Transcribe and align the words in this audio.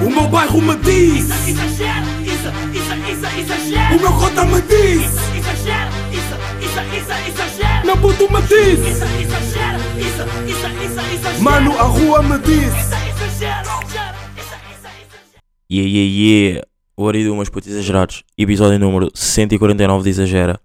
O 0.00 0.10
meu 0.10 0.28
bairro 0.28 0.60
me 0.62 0.76
diz 0.76 1.28
Exagero, 1.48 2.06
isso, 2.22 2.48
isso, 2.72 2.94
isso, 3.10 3.38
exagero. 3.40 3.96
O 3.96 4.00
meu 4.00 4.12
cota 4.12 4.44
me 4.44 4.62
diz 4.62 5.04
Exagero, 5.36 5.90
isso, 6.12 6.34
isso, 6.64 6.80
isso, 6.96 7.12
exagero. 7.28 7.86
Meu 7.86 7.96
puto 7.96 8.32
me 8.32 8.40
diz 8.42 8.78
Isso, 8.78 9.04
exagero, 9.04 9.78
isso, 9.98 10.22
isso, 10.46 10.66
isso, 10.84 11.00
exagero. 11.14 11.42
Mano, 11.42 11.72
a 11.78 11.82
rua 11.82 12.22
me 12.22 12.38
diz 12.38 12.66
Isso, 12.66 12.78
exagero, 12.78 13.68
exagero, 13.82 14.18
isso, 14.36 14.54
isso, 14.70 14.86
exagero. 14.86 15.42
Yeah, 15.70 15.90
yeah, 15.90 16.10
yeah. 16.12 16.66
Hora 16.96 17.18
de 17.18 17.28
umas 17.28 17.48
putos 17.48 17.68
exagerados. 17.70 18.22
Episódio 18.36 18.78
número 18.78 19.10
149 19.14 20.04
de 20.04 20.10
Exagera. 20.10 20.60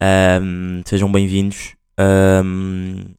Ahm, 0.00 0.82
sejam 0.86 1.10
bem-vindos. 1.10 1.74
Ahm, 1.98 3.14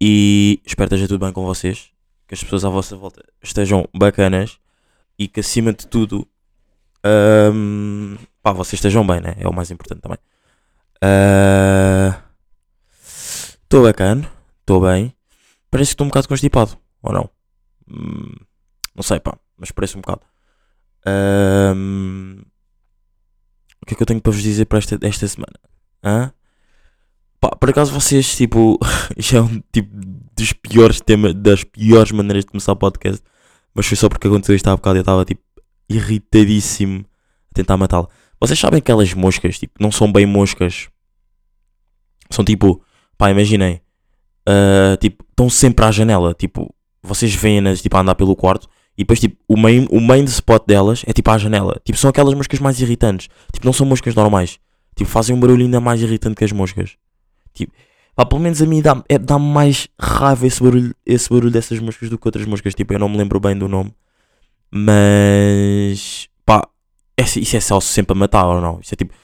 e 0.00 0.60
espero 0.64 0.88
que 0.88 0.94
esteja 0.94 1.08
tudo 1.08 1.24
bem 1.24 1.32
com 1.32 1.44
vocês. 1.44 1.95
Que 2.26 2.34
as 2.34 2.42
pessoas 2.42 2.64
à 2.64 2.68
vossa 2.68 2.96
volta 2.96 3.22
estejam 3.42 3.88
bacanas. 3.94 4.58
E 5.18 5.28
que 5.28 5.40
acima 5.40 5.72
de 5.72 5.86
tudo. 5.86 6.28
ahm, 7.04 8.16
pá, 8.42 8.52
vocês 8.52 8.74
estejam 8.74 9.06
bem, 9.06 9.20
né? 9.20 9.34
É 9.38 9.48
o 9.48 9.52
mais 9.52 9.70
importante 9.70 10.00
também. 10.02 10.18
Estou 13.62 13.82
bacana. 13.82 14.30
Estou 14.60 14.80
bem. 14.80 15.14
Parece 15.70 15.90
que 15.90 15.94
estou 15.94 16.04
um 16.04 16.08
bocado 16.08 16.28
constipado. 16.28 16.76
Ou 17.02 17.12
não? 17.12 17.30
Hum, 17.88 18.34
não 18.94 19.02
sei, 19.02 19.20
pá. 19.20 19.38
Mas 19.56 19.70
parece 19.70 19.96
um 19.96 20.00
bocado. 20.00 20.22
Ahm, 21.06 22.42
o 23.82 23.86
que 23.86 23.94
é 23.94 23.96
que 23.96 24.02
eu 24.02 24.06
tenho 24.06 24.20
para 24.20 24.32
vos 24.32 24.42
dizer 24.42 24.66
para 24.66 24.78
esta, 24.78 24.98
esta 25.02 25.28
semana? 25.28 25.54
Hã? 26.04 26.32
Pá, 27.40 27.50
por 27.50 27.70
acaso 27.70 27.92
vocês, 27.92 28.36
tipo, 28.36 28.78
já 29.16 29.38
é 29.38 29.40
um 29.42 29.60
tipo 29.72 29.88
dos 30.36 30.52
piores 30.52 31.00
temas, 31.00 31.34
das 31.34 31.64
piores 31.64 32.12
maneiras 32.12 32.44
de 32.44 32.50
começar 32.50 32.72
o 32.72 32.76
podcast, 32.76 33.22
mas 33.74 33.86
foi 33.86 33.96
só 33.96 34.08
porque 34.08 34.26
aconteceu 34.26 34.54
isto 34.54 34.68
há 34.68 34.76
bocado 34.76 34.96
e 34.96 34.98
eu 34.98 35.02
estava, 35.02 35.24
tipo, 35.24 35.42
irritadíssimo 35.88 37.04
a 37.50 37.54
tentar 37.54 37.76
matá-lo. 37.76 38.08
Vocês 38.40 38.58
sabem 38.58 38.78
aquelas 38.78 39.12
moscas, 39.14 39.58
tipo, 39.58 39.74
não 39.80 39.90
são 39.90 40.12
bem 40.12 40.26
moscas, 40.26 40.88
são 42.30 42.44
tipo, 42.44 42.82
pá, 43.16 43.30
imaginem, 43.30 43.80
ah, 44.46 44.96
tipo, 45.00 45.24
estão 45.28 45.48
sempre 45.48 45.84
à 45.84 45.90
janela, 45.90 46.34
tipo, 46.34 46.74
vocês 47.02 47.34
veem-nas, 47.34 47.80
tipo, 47.80 47.96
a 47.96 48.00
andar 48.00 48.14
pelo 48.14 48.36
quarto 48.36 48.68
e 48.96 49.02
depois, 49.02 49.20
tipo, 49.20 49.36
o 49.46 49.56
main, 49.56 49.86
o 49.90 50.00
main 50.00 50.24
spot 50.24 50.64
delas 50.66 51.02
é 51.06 51.12
tipo 51.12 51.30
à 51.30 51.36
janela. 51.36 51.78
Tipo, 51.84 51.98
são 51.98 52.08
aquelas 52.08 52.32
moscas 52.32 52.58
mais 52.60 52.80
irritantes. 52.80 53.28
Tipo, 53.52 53.66
não 53.66 53.72
são 53.72 53.86
moscas 53.86 54.14
normais. 54.14 54.58
Tipo, 54.96 55.10
fazem 55.10 55.36
um 55.36 55.40
barulho 55.40 55.64
ainda 55.64 55.80
mais 55.80 56.00
irritante 56.00 56.34
que 56.34 56.44
as 56.44 56.52
moscas. 56.52 56.96
Tipo, 57.52 57.74
pá, 58.16 58.24
pelo 58.26 58.40
menos 58.40 58.60
a 58.62 58.66
mim 58.66 58.80
dá-me 58.82 59.02
é, 59.08 59.18
dá 59.18 59.38
mais 59.38 59.86
raiva 60.00 60.46
esse 60.46 60.62
barulho, 60.62 60.94
esse 61.04 61.28
barulho 61.28 61.50
dessas 61.50 61.78
moscas 61.78 62.08
do 62.10 62.18
que 62.18 62.26
outras 62.26 62.46
moscas. 62.46 62.74
Tipo, 62.74 62.94
eu 62.94 62.98
não 62.98 63.08
me 63.08 63.16
lembro 63.18 63.38
bem 63.38 63.56
do 63.56 63.68
nome. 63.68 63.94
Mas, 64.72 66.28
pá, 66.44 66.66
é- 67.16 67.22
isso 67.22 67.56
é 67.56 67.60
só 67.60 67.80
sempre 67.80 68.16
a 68.16 68.18
matar 68.18 68.46
ou 68.46 68.60
não? 68.60 68.80
Isso 68.80 68.94
é 68.94 68.96
tipo, 68.96 69.14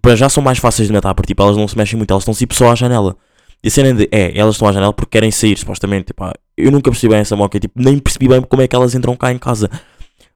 para 0.00 0.16
já 0.16 0.28
são 0.28 0.42
mais 0.42 0.58
fáceis 0.58 0.88
de 0.88 0.94
matar 0.94 1.14
porque, 1.14 1.28
tipo, 1.28 1.42
elas 1.42 1.56
não 1.56 1.68
se 1.68 1.76
mexem 1.76 1.96
muito. 1.96 2.10
Elas 2.10 2.22
estão 2.22 2.34
tipo 2.34 2.54
só 2.54 2.70
à 2.70 2.74
janela. 2.74 3.16
E 3.62 3.68
a 3.68 3.70
cena 3.70 3.92
de, 3.92 4.08
é, 4.12 4.38
elas 4.38 4.54
estão 4.54 4.68
à 4.68 4.72
janela 4.72 4.92
porque 4.92 5.10
querem 5.10 5.30
sair, 5.30 5.56
supostamente. 5.58 6.06
Tipo, 6.06 6.24
eu 6.56 6.70
nunca 6.70 6.90
percebi 6.90 7.12
bem 7.12 7.20
essa 7.20 7.36
moca, 7.36 7.58
tipo, 7.58 7.74
nem 7.80 7.98
percebi 7.98 8.28
bem 8.28 8.40
como 8.42 8.62
é 8.62 8.68
que 8.68 8.76
elas 8.76 8.94
entram 8.94 9.16
cá 9.16 9.32
em 9.32 9.38
casa. 9.38 9.68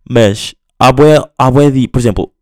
Mas, 0.08 0.54
há 0.78 0.92
bué, 0.92 1.16
há 1.38 1.50
bué 1.50 1.70
de, 1.70 1.86
por 1.88 1.98
exemplo, 1.98 2.32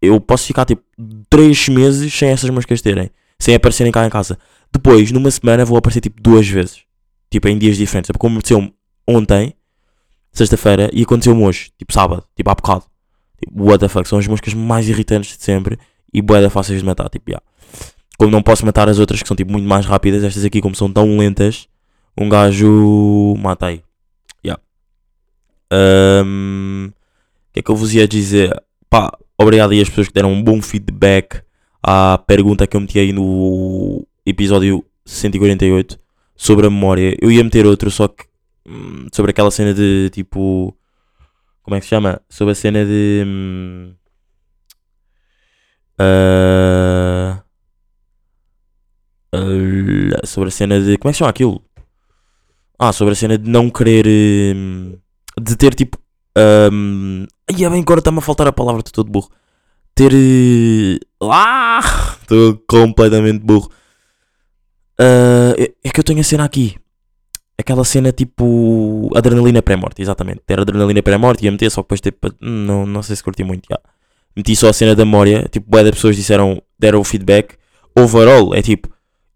eu 0.00 0.20
posso 0.20 0.46
ficar 0.46 0.64
tipo 0.64 0.82
3 1.28 1.68
meses 1.68 2.12
sem 2.12 2.30
essas 2.30 2.48
moscas 2.50 2.80
terem, 2.80 3.10
sem 3.38 3.54
aparecerem 3.54 3.92
cá 3.92 4.06
em 4.06 4.10
casa. 4.10 4.38
Depois, 4.72 5.10
numa 5.12 5.30
semana, 5.30 5.64
vou 5.64 5.76
aparecer 5.78 6.00
tipo 6.00 6.20
duas 6.20 6.46
vezes, 6.46 6.82
tipo, 7.30 7.48
em 7.48 7.58
dias 7.58 7.76
diferentes. 7.76 8.10
Porque 8.10 8.26
aconteceu-me 8.26 8.74
ontem, 9.06 9.54
sexta-feira, 10.32 10.90
e 10.92 11.02
aconteceu-me 11.02 11.42
hoje, 11.42 11.70
tipo, 11.78 11.92
sábado, 11.92 12.24
tipo, 12.36 12.50
há 12.50 12.54
bocado. 12.54 12.84
Tipo, 13.38 13.64
what 13.64 13.78
the 13.78 13.88
fuck, 13.88 14.08
são 14.08 14.18
as 14.18 14.26
moscas 14.26 14.52
mais 14.54 14.88
irritantes 14.88 15.36
de 15.36 15.44
sempre 15.44 15.78
e 16.12 16.20
bué 16.20 16.40
da 16.40 16.50
fáceis 16.50 16.80
de 16.80 16.86
matar, 16.86 17.08
tipo, 17.08 17.30
yeah. 17.30 17.44
Como 18.18 18.32
não 18.32 18.42
posso 18.42 18.66
matar 18.66 18.88
as 18.88 18.98
outras 18.98 19.22
que 19.22 19.28
são 19.28 19.36
tipo 19.36 19.52
muito 19.52 19.68
mais 19.68 19.86
rápidas, 19.86 20.24
estas 20.24 20.44
aqui 20.44 20.60
como 20.60 20.74
são 20.74 20.92
tão 20.92 21.16
lentas, 21.16 21.68
um 22.16 22.28
gajo 22.28 23.36
mata 23.38 23.66
aí. 23.66 23.80
Yeah. 24.44 24.60
O 25.70 26.92
que 27.52 27.60
é 27.60 27.62
que 27.62 27.70
eu 27.70 27.76
vos 27.76 27.94
ia 27.94 28.08
dizer? 28.08 28.60
Pá, 28.90 29.16
obrigado 29.38 29.70
aí 29.70 29.80
às 29.80 29.88
pessoas 29.88 30.08
que 30.08 30.14
deram 30.14 30.32
um 30.32 30.42
bom 30.42 30.60
feedback 30.60 31.42
à 31.80 32.18
pergunta 32.26 32.66
que 32.66 32.76
eu 32.76 32.80
meti 32.80 32.98
aí 32.98 33.12
no 33.12 34.04
episódio 34.28 34.84
148 35.04 35.98
sobre 36.36 36.66
a 36.66 36.70
memória. 36.70 37.16
Eu 37.20 37.30
ia 37.30 37.42
meter 37.42 37.66
outro, 37.66 37.90
só 37.90 38.08
que 38.08 38.24
hum, 38.66 39.06
sobre 39.12 39.30
aquela 39.30 39.50
cena 39.50 39.74
de 39.74 40.10
tipo. 40.10 40.76
Como 41.62 41.76
é 41.76 41.80
que 41.80 41.86
se 41.86 41.90
chama? 41.90 42.20
Sobre 42.28 42.52
a 42.52 42.54
cena 42.54 42.84
de. 42.84 43.24
hum, 43.26 43.94
ah, 45.98 47.42
ah, 49.32 50.26
sobre 50.26 50.48
a 50.48 50.52
cena 50.52 50.80
de. 50.80 50.96
Como 50.98 51.10
é 51.10 51.12
que 51.12 51.16
se 51.16 51.18
chama 51.18 51.30
aquilo? 51.30 51.62
Ah, 52.78 52.92
sobre 52.92 53.12
a 53.12 53.16
cena 53.16 53.36
de 53.36 53.48
não 53.48 53.70
querer. 53.70 54.54
hum, 54.56 54.98
de 55.40 55.56
ter 55.56 55.74
tipo. 55.74 55.98
Um, 56.36 57.26
e 57.56 57.64
é 57.64 57.70
bem 57.70 57.80
agora 57.80 57.98
está-me 58.00 58.18
a 58.18 58.20
faltar 58.20 58.46
a 58.46 58.52
palavra, 58.52 58.80
estou 58.80 59.04
todo 59.04 59.12
burro. 59.12 59.30
Ter. 59.94 60.12
Ah! 61.20 61.80
Estou 62.22 62.62
completamente 62.68 63.42
burro. 63.42 63.70
Ah, 65.00 65.54
é, 65.56 65.90
que 65.90 66.00
eu 66.00 66.04
tenho 66.04 66.20
a 66.20 66.24
cena 66.24 66.44
aqui. 66.44 66.76
Aquela 67.58 67.84
cena 67.84 68.12
tipo. 68.12 69.10
Adrenalina 69.16 69.60
pré-morte, 69.62 70.00
exatamente. 70.00 70.40
Ter 70.46 70.60
adrenalina 70.60 71.02
pré-morte 71.02 71.44
e 71.44 71.48
a 71.48 71.52
meter, 71.52 71.70
só 71.70 71.82
que 71.82 71.86
depois 71.94 72.00
tipo. 72.00 72.28
Não, 72.40 72.86
não 72.86 73.02
sei 73.02 73.16
se 73.16 73.22
curti 73.22 73.42
muito. 73.42 73.66
já. 73.70 73.78
Meti 74.36 74.54
só 74.54 74.68
a 74.68 74.72
cena 74.72 74.94
da 74.94 75.04
memória. 75.04 75.48
Tipo, 75.50 75.82
de 75.82 75.90
pessoas 75.90 76.16
disseram. 76.16 76.62
Deram 76.78 77.00
o 77.00 77.04
feedback. 77.04 77.56
Overall, 77.98 78.54
é 78.54 78.62
tipo. 78.62 78.88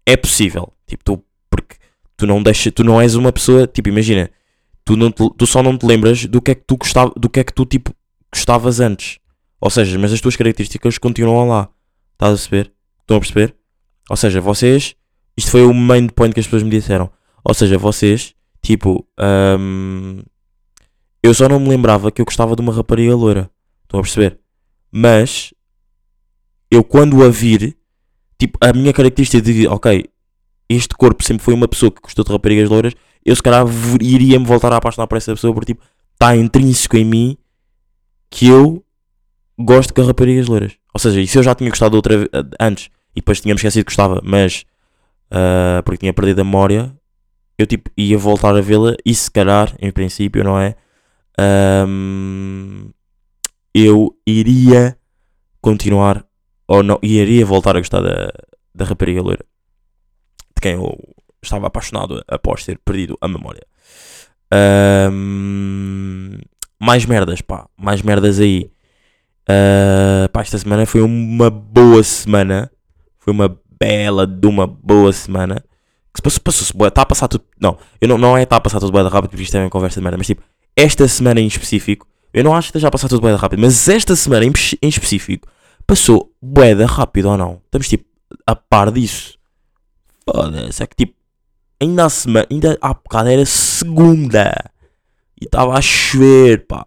É 0.05 0.15
possível. 0.15 0.71
Tipo, 0.87 1.03
tu. 1.03 1.23
Porque 1.49 1.75
tu 2.15 2.25
não 2.25 2.41
deixas. 2.41 2.71
Tu 2.73 2.83
não 2.83 3.01
és 3.01 3.15
uma 3.15 3.31
pessoa. 3.31 3.67
Tipo, 3.67 3.89
imagina. 3.89 4.29
Tu, 4.85 4.95
não 4.95 5.11
te- 5.11 5.29
tu 5.37 5.45
só 5.45 5.61
não 5.63 5.77
te 5.77 5.85
lembras 5.85 6.25
do 6.25 6.41
que 6.41 6.51
é 6.51 6.55
que 6.55 6.63
tu 6.65 6.77
gostava. 6.77 7.11
Do 7.17 7.29
que 7.29 7.39
é 7.41 7.43
que 7.43 7.53
tu 7.53 7.65
tipo. 7.65 7.93
Gostavas 8.33 8.79
antes. 8.79 9.19
Ou 9.59 9.69
seja, 9.69 9.97
mas 9.99 10.11
as 10.13 10.21
tuas 10.21 10.35
características 10.37 10.97
continuam 10.97 11.47
lá. 11.49 11.69
Estás 12.13 12.31
a 12.31 12.35
perceber? 12.35 12.71
Estão 13.01 13.17
a 13.17 13.19
perceber? 13.19 13.55
Ou 14.09 14.15
seja, 14.17 14.39
vocês. 14.41 14.95
Isto 15.37 15.51
foi 15.51 15.63
o 15.65 15.73
main 15.73 16.07
point 16.09 16.33
que 16.33 16.39
as 16.39 16.45
pessoas 16.45 16.63
me 16.63 16.69
disseram. 16.69 17.09
Ou 17.43 17.53
seja, 17.53 17.77
vocês. 17.77 18.33
Tipo. 18.61 19.05
hum, 19.59 20.21
eu 21.21 21.33
só 21.33 21.47
não 21.49 21.59
me 21.59 21.69
lembrava 21.69 22.11
que 22.11 22.21
eu 22.21 22.25
gostava 22.25 22.55
de 22.55 22.61
uma 22.61 22.73
rapariga 22.73 23.15
loira. 23.15 23.49
Estão 23.83 23.99
a 23.99 24.03
perceber? 24.03 24.39
Mas. 24.91 25.53
Eu 26.71 26.83
quando 26.83 27.23
a 27.23 27.29
vir. 27.29 27.75
Tipo, 28.39 28.57
a 28.61 28.71
minha 28.73 28.93
característica 28.93 29.41
de. 29.41 29.67
Ok. 29.67 30.05
Este 30.69 30.95
corpo 30.95 31.23
sempre 31.23 31.43
foi 31.43 31.53
uma 31.53 31.67
pessoa 31.67 31.91
que 31.91 32.01
gostou 32.01 32.23
de 32.23 32.31
raparigas 32.31 32.69
loiras. 32.69 32.93
Eu 33.25 33.35
se 33.35 33.43
calhar 33.43 33.65
v- 33.65 33.97
iria 34.01 34.39
me 34.39 34.45
voltar 34.45 34.71
a 34.73 34.77
apaixonar 34.77 35.07
por 35.07 35.17
essa 35.17 35.33
pessoa. 35.33 35.53
Porque 35.53 35.73
tipo. 35.73 35.83
Está 36.13 36.35
intrínseco 36.35 36.95
em 36.97 37.05
mim. 37.05 37.37
Que 38.29 38.47
eu 38.47 38.83
gosto 39.59 39.93
de 39.93 40.01
raparigas 40.07 40.47
loiras. 40.47 40.73
Ou 40.93 40.99
seja, 40.99 41.25
se 41.27 41.37
eu 41.37 41.43
já 41.43 41.53
tinha 41.53 41.69
gostado 41.69 41.95
outra 41.95 42.27
antes 42.59 42.85
e 43.15 43.19
depois 43.19 43.39
tinha-me 43.41 43.57
esquecido 43.57 43.83
que 43.85 43.89
gostava, 43.91 44.21
mas 44.23 44.63
ah, 45.33 45.81
porque 45.83 45.99
tinha 45.99 46.13
perdido 46.13 46.41
a 46.41 46.43
memória, 46.43 46.95
eu 47.57 47.65
tipo 47.65 47.89
ia 47.97 48.17
voltar 48.17 48.55
a 48.55 48.61
vê-la 48.61 48.95
e 49.03 49.13
se 49.15 49.31
calhar, 49.31 49.75
em 49.79 49.91
princípio, 49.91 50.43
não 50.43 50.59
é? 50.59 50.75
Ahm, 51.37 52.91
eu 53.73 54.15
iria 54.27 54.95
continuar 55.61 56.23
ou 56.67 56.83
não, 56.83 56.99
iria 57.01 57.45
voltar 57.45 57.75
a 57.75 57.79
gostar 57.79 58.01
da, 58.01 58.31
da 58.75 58.85
rapariga 58.85 59.21
loira 59.21 59.45
de 60.55 60.61
quem 60.61 60.73
eu 60.73 60.97
estava 61.41 61.67
apaixonado 61.67 62.23
após 62.27 62.63
ter 62.63 62.77
perdido 62.79 63.17
a 63.19 63.27
memória. 63.27 63.65
Ahm, 64.51 66.39
mais 66.79 67.05
merdas, 67.05 67.41
pá, 67.41 67.67
mais 67.75 68.01
merdas 68.03 68.39
aí. 68.39 68.71
Ah, 69.47 70.29
pá, 70.31 70.41
esta 70.41 70.57
semana 70.57 70.85
foi 70.85 71.01
uma 71.01 71.49
boa 71.49 72.03
semana. 72.03 72.71
Foi 73.19 73.33
uma 73.33 73.57
bela 73.83 74.25
de 74.25 74.47
uma 74.47 74.65
boa 74.65 75.11
semana. 75.11 75.63
Que 76.13 76.19
se 76.19 76.21
passou, 76.21 76.41
passou-se 76.41 76.77
bué, 76.77 76.87
está 76.87 77.01
a 77.01 77.05
passar 77.05 77.27
tudo. 77.27 77.43
Não, 77.59 77.77
eu 77.99 78.07
não, 78.07 78.17
não 78.17 78.37
é 78.37 78.43
está 78.43 78.55
a 78.55 78.61
passar 78.61 78.79
tudo 78.79 78.91
de 78.91 79.09
rápido 79.09 79.31
porque 79.31 79.43
isto 79.43 79.55
é 79.55 79.61
uma 79.61 79.69
conversa 79.69 79.99
de 79.99 80.03
merda, 80.03 80.17
mas 80.17 80.27
tipo, 80.27 80.43
esta 80.75 81.07
semana 81.07 81.41
em 81.41 81.47
específico, 81.47 82.07
eu 82.33 82.43
não 82.43 82.55
acho 82.55 82.67
que 82.67 82.69
esteja 82.77 82.87
a 82.87 82.91
passar 82.91 83.07
tudo 83.07 83.27
de 83.27 83.35
rápido, 83.35 83.59
mas 83.59 83.87
esta 83.89 84.15
semana 84.15 84.45
em, 84.45 84.53
em 84.81 84.87
específico 84.87 85.47
passou 85.87 86.31
de 86.41 86.85
rápido 86.85 87.29
ou 87.29 87.37
não? 87.37 87.61
Estamos 87.65 87.87
tipo 87.87 88.05
a 88.45 88.55
par 88.55 88.91
disso. 88.91 89.37
Foda-se, 90.23 90.83
é 90.83 90.87
que 90.87 90.95
tipo, 90.95 91.15
ainda 91.81 92.05
a 92.05 92.09
semana, 92.09 92.47
ainda 92.49 92.77
há 92.79 92.93
bocado 92.93 93.29
era 93.29 93.45
segunda 93.45 94.53
e 95.41 95.45
estava 95.45 95.73
a 95.73 95.81
chover, 95.81 96.65
pá. 96.67 96.85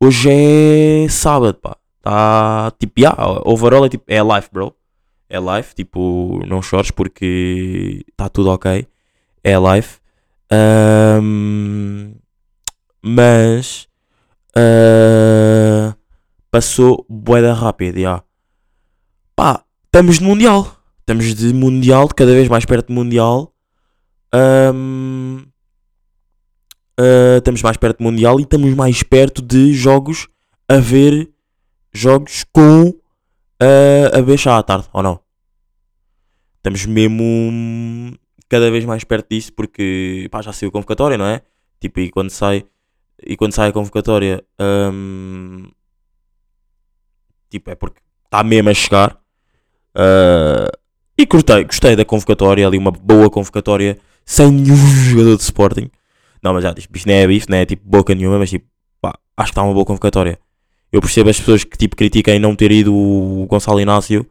Hoje 0.00 0.30
é 0.30 1.06
sábado, 1.08 1.54
pá. 1.54 1.76
Tá 2.02 2.72
tipo, 2.78 2.98
yeah, 2.98 3.16
overall 3.44 3.84
é 3.84 3.88
tipo, 3.88 4.04
é 4.08 4.22
life, 4.22 4.48
bro. 4.50 4.74
É 5.30 5.38
life, 5.38 5.74
tipo, 5.74 6.40
não 6.46 6.62
chores 6.62 6.90
porque 6.90 8.04
está 8.10 8.28
tudo 8.28 8.50
ok. 8.50 8.86
É 9.44 9.54
life. 9.58 9.98
Ahm, 10.50 12.14
mas 13.02 13.86
ah, 14.56 15.94
passou 16.50 17.04
boeda 17.08 17.52
rápido, 17.52 18.00
já. 18.00 18.22
Pá, 19.36 19.62
estamos 19.84 20.18
no 20.18 20.28
Mundial. 20.28 20.76
Estamos 21.00 21.34
de 21.34 21.52
Mundial, 21.52 22.08
cada 22.08 22.32
vez 22.32 22.48
mais 22.48 22.64
perto 22.64 22.88
do 22.88 22.94
Mundial. 22.94 23.52
Ahm, 24.32 25.44
ah, 26.98 27.36
estamos 27.36 27.62
mais 27.62 27.76
perto 27.76 27.98
do 27.98 28.04
Mundial 28.04 28.40
e 28.40 28.44
estamos 28.44 28.74
mais 28.74 29.02
perto 29.02 29.42
de 29.42 29.74
jogos 29.74 30.26
a 30.66 30.78
ver 30.78 31.30
jogos 31.92 32.44
com 32.52 32.97
ah, 33.60 34.18
a 34.18 34.22
Beixa 34.22 34.56
à 34.56 34.62
tarde, 34.62 34.88
ou 34.92 35.02
não? 35.02 35.20
Estamos 36.56 36.86
mesmo 36.86 38.18
cada 38.48 38.70
vez 38.70 38.84
mais 38.84 39.04
perto 39.04 39.28
disso 39.30 39.52
porque 39.52 40.28
pá, 40.30 40.42
já 40.42 40.52
saiu 40.52 40.70
a 40.70 40.72
convocatória, 40.72 41.18
não 41.18 41.26
é? 41.26 41.42
Tipo, 41.80 42.00
e 42.00 42.10
quando 42.10 42.30
sai, 42.30 42.64
e 43.24 43.36
quando 43.36 43.52
sai 43.52 43.68
a 43.70 43.72
convocatória, 43.72 44.44
hum, 44.60 45.68
tipo, 47.50 47.70
é 47.70 47.74
porque 47.74 48.00
está 48.24 48.42
mesmo 48.42 48.70
a 48.70 48.74
chegar. 48.74 49.18
Ah, 49.94 50.70
e 51.16 51.26
gostei, 51.26 51.64
gostei 51.64 51.96
da 51.96 52.04
convocatória, 52.04 52.66
ali 52.66 52.78
uma 52.78 52.92
boa 52.92 53.28
convocatória 53.30 53.98
sem 54.24 54.50
nenhum 54.52 54.76
jogador 54.76 55.36
de 55.36 55.42
Sporting. 55.42 55.90
Não, 56.42 56.54
mas 56.54 56.62
já, 56.62 56.72
tipo, 56.74 56.96
isto 56.96 57.08
não 57.08 57.14
é 57.14 57.26
bife, 57.26 57.50
não 57.50 57.58
é 57.58 57.66
tipo 57.66 57.88
boca 57.88 58.14
nenhuma, 58.14 58.38
mas 58.38 58.50
tipo, 58.50 58.66
pá, 59.00 59.18
acho 59.36 59.48
que 59.48 59.52
está 59.52 59.62
uma 59.62 59.74
boa 59.74 59.84
convocatória. 59.84 60.38
Eu 60.90 61.00
percebo 61.00 61.30
as 61.30 61.38
pessoas 61.38 61.64
que 61.64 61.76
tipo 61.76 61.96
criticam 61.96 62.38
não 62.38 62.56
ter 62.56 62.70
ido 62.72 62.94
o 62.94 63.46
Gonçalo 63.46 63.80
Inácio 63.80 64.28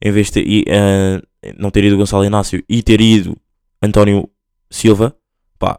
em 0.00 0.10
vez 0.10 0.30
de 0.30 0.32
ter, 0.32 0.64
ah, 0.70 1.22
não 1.58 1.70
ter 1.70 1.84
ido 1.84 1.94
o 1.94 1.98
Gonçalo 1.98 2.24
Inácio 2.24 2.62
e 2.68 2.82
ter 2.82 3.00
ido 3.00 3.36
António 3.82 4.28
Silva, 4.70 5.16
pá, 5.58 5.78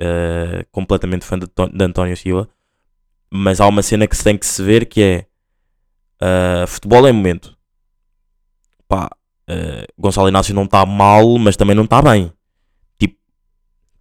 ah, 0.00 0.64
completamente 0.70 1.24
fã 1.24 1.38
de, 1.38 1.46
de 1.46 1.84
António 1.84 2.16
Silva. 2.16 2.48
Mas 3.32 3.60
há 3.60 3.66
uma 3.68 3.82
cena 3.82 4.06
que 4.06 4.16
se 4.16 4.24
tem 4.24 4.36
que 4.36 4.46
se 4.46 4.62
ver 4.62 4.86
que 4.86 5.02
é 5.02 5.26
ah, 6.20 6.64
futebol 6.66 7.06
é 7.06 7.12
momento. 7.12 7.56
Pá, 8.88 9.10
Gonçalo 9.98 10.28
Inácio 10.28 10.54
não 10.54 10.64
está 10.64 10.86
mal, 10.86 11.36
mas 11.38 11.56
também 11.56 11.74
não 11.74 11.84
está 11.84 12.00
bem. 12.00 12.32
Tipo, 12.98 13.16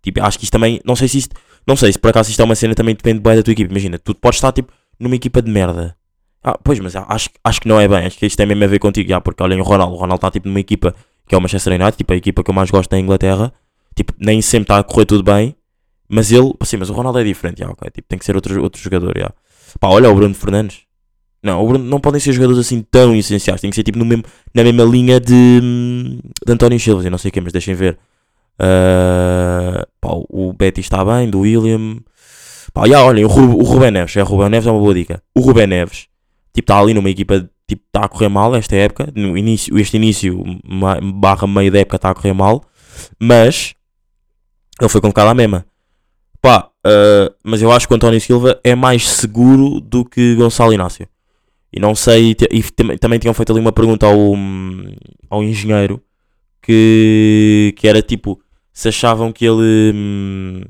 tipo, 0.01 0.21
acho 0.21 0.37
que 0.37 0.43
isto 0.43 0.53
também, 0.53 0.79
não 0.85 0.95
sei 0.95 1.07
se 1.07 1.17
isto, 1.17 1.35
não 1.65 1.75
sei 1.75 1.91
se 1.91 1.99
por 1.99 2.09
acaso 2.09 2.29
isto 2.29 2.39
é 2.39 2.45
uma 2.45 2.55
cena 2.55 2.75
também 2.75 2.95
depende 2.95 3.19
bem 3.19 3.35
da 3.35 3.43
tua 3.43 3.51
equipa. 3.51 3.71
Imagina, 3.71 3.97
tu 3.97 4.13
podes 4.13 4.37
estar 4.37 4.51
tipo 4.51 4.71
numa 4.99 5.15
equipa 5.15 5.41
de 5.41 5.51
merda. 5.51 5.95
Ah, 6.43 6.57
pois, 6.63 6.79
mas 6.79 6.95
acho, 6.95 7.29
acho 7.43 7.61
que 7.61 7.67
não 7.67 7.79
é 7.79 7.87
bem. 7.87 8.05
Acho 8.05 8.17
que 8.17 8.25
isto 8.25 8.37
tem 8.37 8.45
mesmo 8.45 8.63
a 8.63 8.67
ver 8.67 8.79
contigo, 8.79 9.09
já, 9.09 9.19
porque 9.21 9.41
olhem 9.43 9.59
o 9.59 9.63
Ronaldo. 9.63 9.93
O 9.93 9.97
Ronaldo 9.97 10.15
está 10.15 10.31
tipo 10.31 10.47
numa 10.47 10.59
equipa 10.59 10.95
que 11.27 11.35
é 11.35 11.37
o 11.37 11.41
Manchester 11.41 11.73
United, 11.73 11.97
tipo 11.97 12.13
a 12.13 12.15
equipa 12.15 12.43
que 12.43 12.49
eu 12.49 12.55
mais 12.55 12.71
gosto 12.71 12.89
da 12.89 12.99
Inglaterra. 12.99 13.53
Tipo, 13.95 14.13
nem 14.17 14.41
sempre 14.41 14.63
está 14.63 14.79
a 14.79 14.83
correr 14.83 15.05
tudo 15.05 15.23
bem. 15.23 15.55
Mas 16.07 16.31
ele, 16.31 16.51
sim, 16.63 16.77
mas 16.77 16.89
o 16.89 16.93
Ronaldo 16.93 17.19
é 17.19 17.23
diferente, 17.23 17.59
já, 17.59 17.69
ok. 17.69 17.89
Tipo, 17.91 18.07
tem 18.07 18.17
que 18.17 18.25
ser 18.25 18.35
outro, 18.35 18.61
outro 18.63 18.81
jogador, 18.81 19.13
já. 19.17 19.31
Pá, 19.79 19.89
olha 19.89 20.09
o 20.09 20.15
Bruno 20.15 20.33
Fernandes. 20.33 20.81
Não, 21.43 21.63
o 21.63 21.67
Bruno, 21.67 21.85
não 21.85 21.99
podem 21.99 22.19
ser 22.19 22.33
jogadores 22.33 22.59
assim 22.59 22.81
tão 22.81 23.15
essenciais. 23.15 23.61
Tem 23.61 23.69
que 23.69 23.75
ser 23.75 23.83
tipo 23.83 23.99
no 23.99 24.05
mesmo, 24.05 24.23
na 24.53 24.63
mesma 24.63 24.83
linha 24.83 25.19
de, 25.19 25.33
hum, 25.61 26.19
de 26.45 26.51
António 26.51 26.79
Silva 26.79 27.07
não 27.09 27.17
sei 27.17 27.29
o 27.29 27.31
que, 27.31 27.41
mas 27.41 27.53
deixem 27.53 27.75
ver. 27.75 27.97
Ah, 28.57 29.87
pá, 30.01 30.09
o 30.29 30.51
Betty 30.53 30.81
está 30.81 31.03
bem, 31.05 31.29
do 31.29 31.41
William. 31.41 31.97
Pá, 32.73 32.87
já, 32.87 33.03
olhem, 33.03 33.25
o, 33.25 33.27
o 33.29 33.63
Rubén 33.63 33.91
Neves. 33.91 34.15
É, 34.17 34.23
o 34.23 34.25
Rubén 34.25 34.49
Neves 34.49 34.67
é 34.67 34.71
uma 34.71 34.79
boa 34.79 34.93
dica. 34.93 35.21
O 35.35 35.41
Rubén 35.41 35.67
Neves, 35.67 36.07
tipo, 36.53 36.63
está 36.65 36.79
ali 36.79 36.93
numa 36.93 37.09
equipa, 37.09 37.49
tipo, 37.67 37.83
está 37.87 38.05
a 38.05 38.09
correr 38.09 38.29
mal 38.29 38.55
esta 38.55 38.75
época. 38.75 39.11
No 39.15 39.37
início, 39.37 39.77
este 39.77 39.97
início, 39.97 40.43
barra 41.15 41.47
meio 41.47 41.71
da 41.71 41.79
época, 41.79 41.95
está 41.97 42.09
a 42.09 42.15
correr 42.15 42.33
mal. 42.33 42.63
Mas, 43.19 43.73
ele 44.79 44.89
foi 44.89 45.01
convocado 45.01 45.29
à 45.29 45.33
mesma. 45.33 45.65
Pá, 46.41 46.69
ah, 46.85 47.31
mas 47.43 47.61
eu 47.61 47.71
acho 47.71 47.87
que 47.87 47.93
o 47.93 47.95
António 47.95 48.19
Silva 48.21 48.59
é 48.63 48.75
mais 48.75 49.07
seguro 49.07 49.79
do 49.81 50.05
que 50.05 50.35
Gonçalo 50.35 50.73
Inácio. 50.73 51.07
E 51.71 51.79
não 51.79 51.93
sei, 51.93 52.35
e 52.51 52.63
tam- 52.63 52.97
também 52.97 53.19
tinham 53.19 53.33
feito 53.33 53.51
ali 53.51 53.59
uma 53.61 53.71
pergunta 53.71 54.05
ao, 54.07 54.17
hum, 54.33 54.91
ao 55.29 55.43
engenheiro 55.43 56.01
que, 56.61 57.73
que 57.77 57.87
era 57.87 58.01
tipo 58.01 58.39
se 58.73 58.87
achavam 58.89 59.31
que 59.31 59.45
ele 59.45 59.91
hum, 59.93 60.61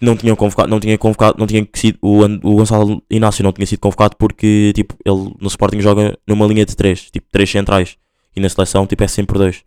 não 0.00 0.16
tinham 0.16 0.34
convocado, 0.36 0.68
não 0.68 0.80
tinha 0.80 0.96
convocado, 0.96 1.36
não 1.38 1.46
tinha 1.46 1.66
sido 1.74 1.98
o, 2.00 2.24
o 2.24 2.56
Gonçalo 2.56 3.02
Inácio 3.10 3.42
não 3.44 3.52
tinha 3.52 3.66
sido 3.66 3.80
convocado 3.80 4.16
porque 4.16 4.72
tipo 4.74 4.96
ele 5.04 5.34
no 5.40 5.48
Sporting 5.48 5.80
joga 5.80 6.16
numa 6.26 6.46
linha 6.46 6.64
de 6.64 6.74
três, 6.74 7.10
tipo 7.10 7.26
três 7.30 7.50
centrais 7.50 7.96
e 8.34 8.40
na 8.40 8.48
seleção 8.48 8.86
tipo 8.86 9.02
é 9.04 9.08
sempre 9.08 9.38
dois. 9.38 9.62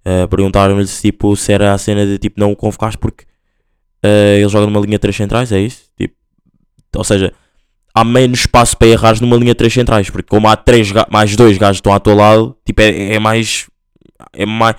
Uh, 0.00 0.26
Perguntaram-lhe 0.28 0.86
se 0.86 1.02
tipo 1.02 1.34
se 1.36 1.52
era 1.52 1.72
a 1.72 1.78
cena 1.78 2.06
de 2.06 2.18
tipo 2.18 2.38
não 2.38 2.52
o 2.52 2.56
convocaste 2.56 2.98
porque 2.98 3.24
uh, 4.04 4.36
ele 4.38 4.48
joga 4.48 4.66
numa 4.66 4.80
linha 4.80 4.96
de 4.96 5.00
três 5.00 5.16
centrais, 5.16 5.52
é 5.52 5.60
isso? 5.60 5.84
Tipo, 5.96 6.14
ou 6.96 7.04
seja, 7.04 7.32
há 7.94 8.04
menos 8.04 8.40
espaço 8.40 8.76
para 8.76 8.88
errares 8.88 9.20
numa 9.20 9.36
linha 9.36 9.52
de 9.52 9.58
três 9.58 9.72
centrais, 9.72 10.10
porque 10.10 10.28
como 10.28 10.48
há 10.48 10.56
três 10.56 10.90
mais 11.10 11.34
dois 11.36 11.58
gajos 11.58 11.78
estão 11.78 11.92
ao 11.92 12.00
teu 12.00 12.14
lado, 12.14 12.56
tipo, 12.64 12.80
é, 12.80 13.14
é 13.14 13.18
mais. 13.18 13.68
É 14.32 14.46
mais. 14.46 14.76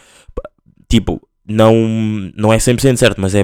Tipo, 0.89 1.21
não, 1.47 1.73
não 2.35 2.51
é 2.51 2.57
100% 2.57 2.97
certo, 2.97 3.19
mas 3.19 3.35
é. 3.35 3.43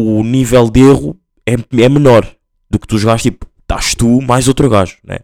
O 0.00 0.22
nível 0.22 0.70
de 0.70 0.80
erro 0.80 1.16
é, 1.44 1.54
é 1.54 1.88
menor 1.88 2.24
do 2.70 2.78
que 2.78 2.86
tu 2.86 2.98
jogaste, 2.98 3.32
tipo, 3.32 3.48
estás 3.62 3.96
tu 3.96 4.20
mais 4.22 4.46
outro 4.46 4.70
gajo, 4.70 4.96
né? 5.02 5.18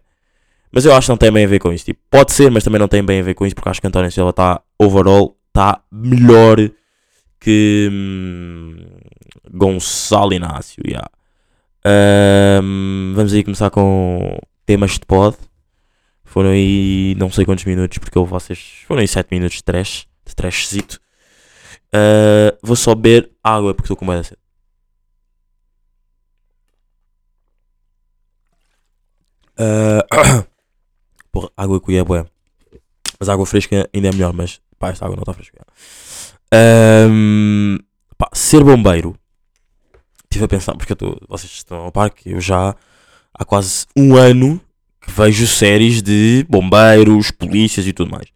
Mas 0.69 0.83
eu 0.83 0.93
acho 0.93 1.05
que 1.05 1.11
não 1.11 1.17
tem 1.17 1.31
bem 1.31 1.45
a 1.45 1.47
ver 1.47 1.59
com 1.59 1.71
isso. 1.71 1.85
Tipo, 1.85 2.01
pode 2.09 2.33
ser, 2.33 2.51
mas 2.51 2.61
também 2.61 2.79
não 2.79 2.87
tem 2.89 3.01
bem 3.01 3.21
a 3.21 3.23
ver 3.23 3.35
com 3.35 3.45
isso, 3.45 3.55
porque 3.55 3.69
acho 3.69 3.79
que 3.79 3.87
António 3.87 4.11
Silva 4.11 4.31
está, 4.31 4.61
overall, 4.77 5.37
está 5.47 5.81
melhor 5.89 6.57
que 7.39 7.89
hum, 7.89 8.75
Gonçalo 9.49 10.33
Inácio, 10.33 10.83
yeah. 10.85 11.09
Ahm, 11.85 13.13
vamos 13.15 13.31
aí 13.31 13.45
começar 13.45 13.69
com 13.69 14.37
temas 14.65 14.91
de 14.91 15.05
pod. 15.05 15.37
Foram 16.25 16.49
aí 16.49 17.15
não 17.17 17.31
sei 17.31 17.45
quantos 17.45 17.63
minutos, 17.63 17.97
porque 17.99 18.17
eu 18.17 18.25
vocês. 18.25 18.83
Foram 18.85 18.99
aí 18.99 19.07
7 19.07 19.29
minutos 19.31 19.57
de 19.57 19.63
trash, 19.63 20.05
de 20.25 20.35
trashzito. 20.35 20.99
Ah, 21.93 22.57
vou 22.61 22.75
só 22.75 22.93
beber 22.93 23.31
água 23.41 23.73
porque 23.73 23.85
estou 23.85 23.95
com 23.95 24.05
medo 24.05 24.23
sede. 24.23 24.44
Ah, 29.57 30.45
porra, 31.31 31.49
água 31.55 31.81
que 31.81 31.95
é 31.95 32.03
boa. 32.03 32.27
Mas 33.19 33.29
água 33.29 33.45
fresca 33.45 33.89
ainda 33.93 34.09
é 34.09 34.11
melhor, 34.11 34.33
mas 34.33 34.61
pá, 34.77 34.89
esta 34.89 35.05
água 35.05 35.15
não 35.15 35.21
está 35.21 35.33
fresca. 35.33 35.65
Pá, 38.17 38.29
ser 38.33 38.63
bombeiro 38.63 39.17
estive 40.35 40.45
a 40.45 40.47
pensar, 40.47 40.75
porque 40.75 40.95
tô, 40.95 41.17
vocês 41.27 41.51
estão 41.51 41.77
ao 41.77 41.91
parque, 41.91 42.29
eu 42.29 42.41
já 42.41 42.75
há 43.33 43.45
quase 43.45 43.85
um 43.95 44.15
ano 44.15 44.59
que 45.01 45.11
vejo 45.11 45.47
séries 45.47 46.01
de 46.01 46.45
bombeiros, 46.49 47.31
polícias 47.31 47.87
e 47.87 47.93
tudo 47.93 48.11
mais. 48.11 48.27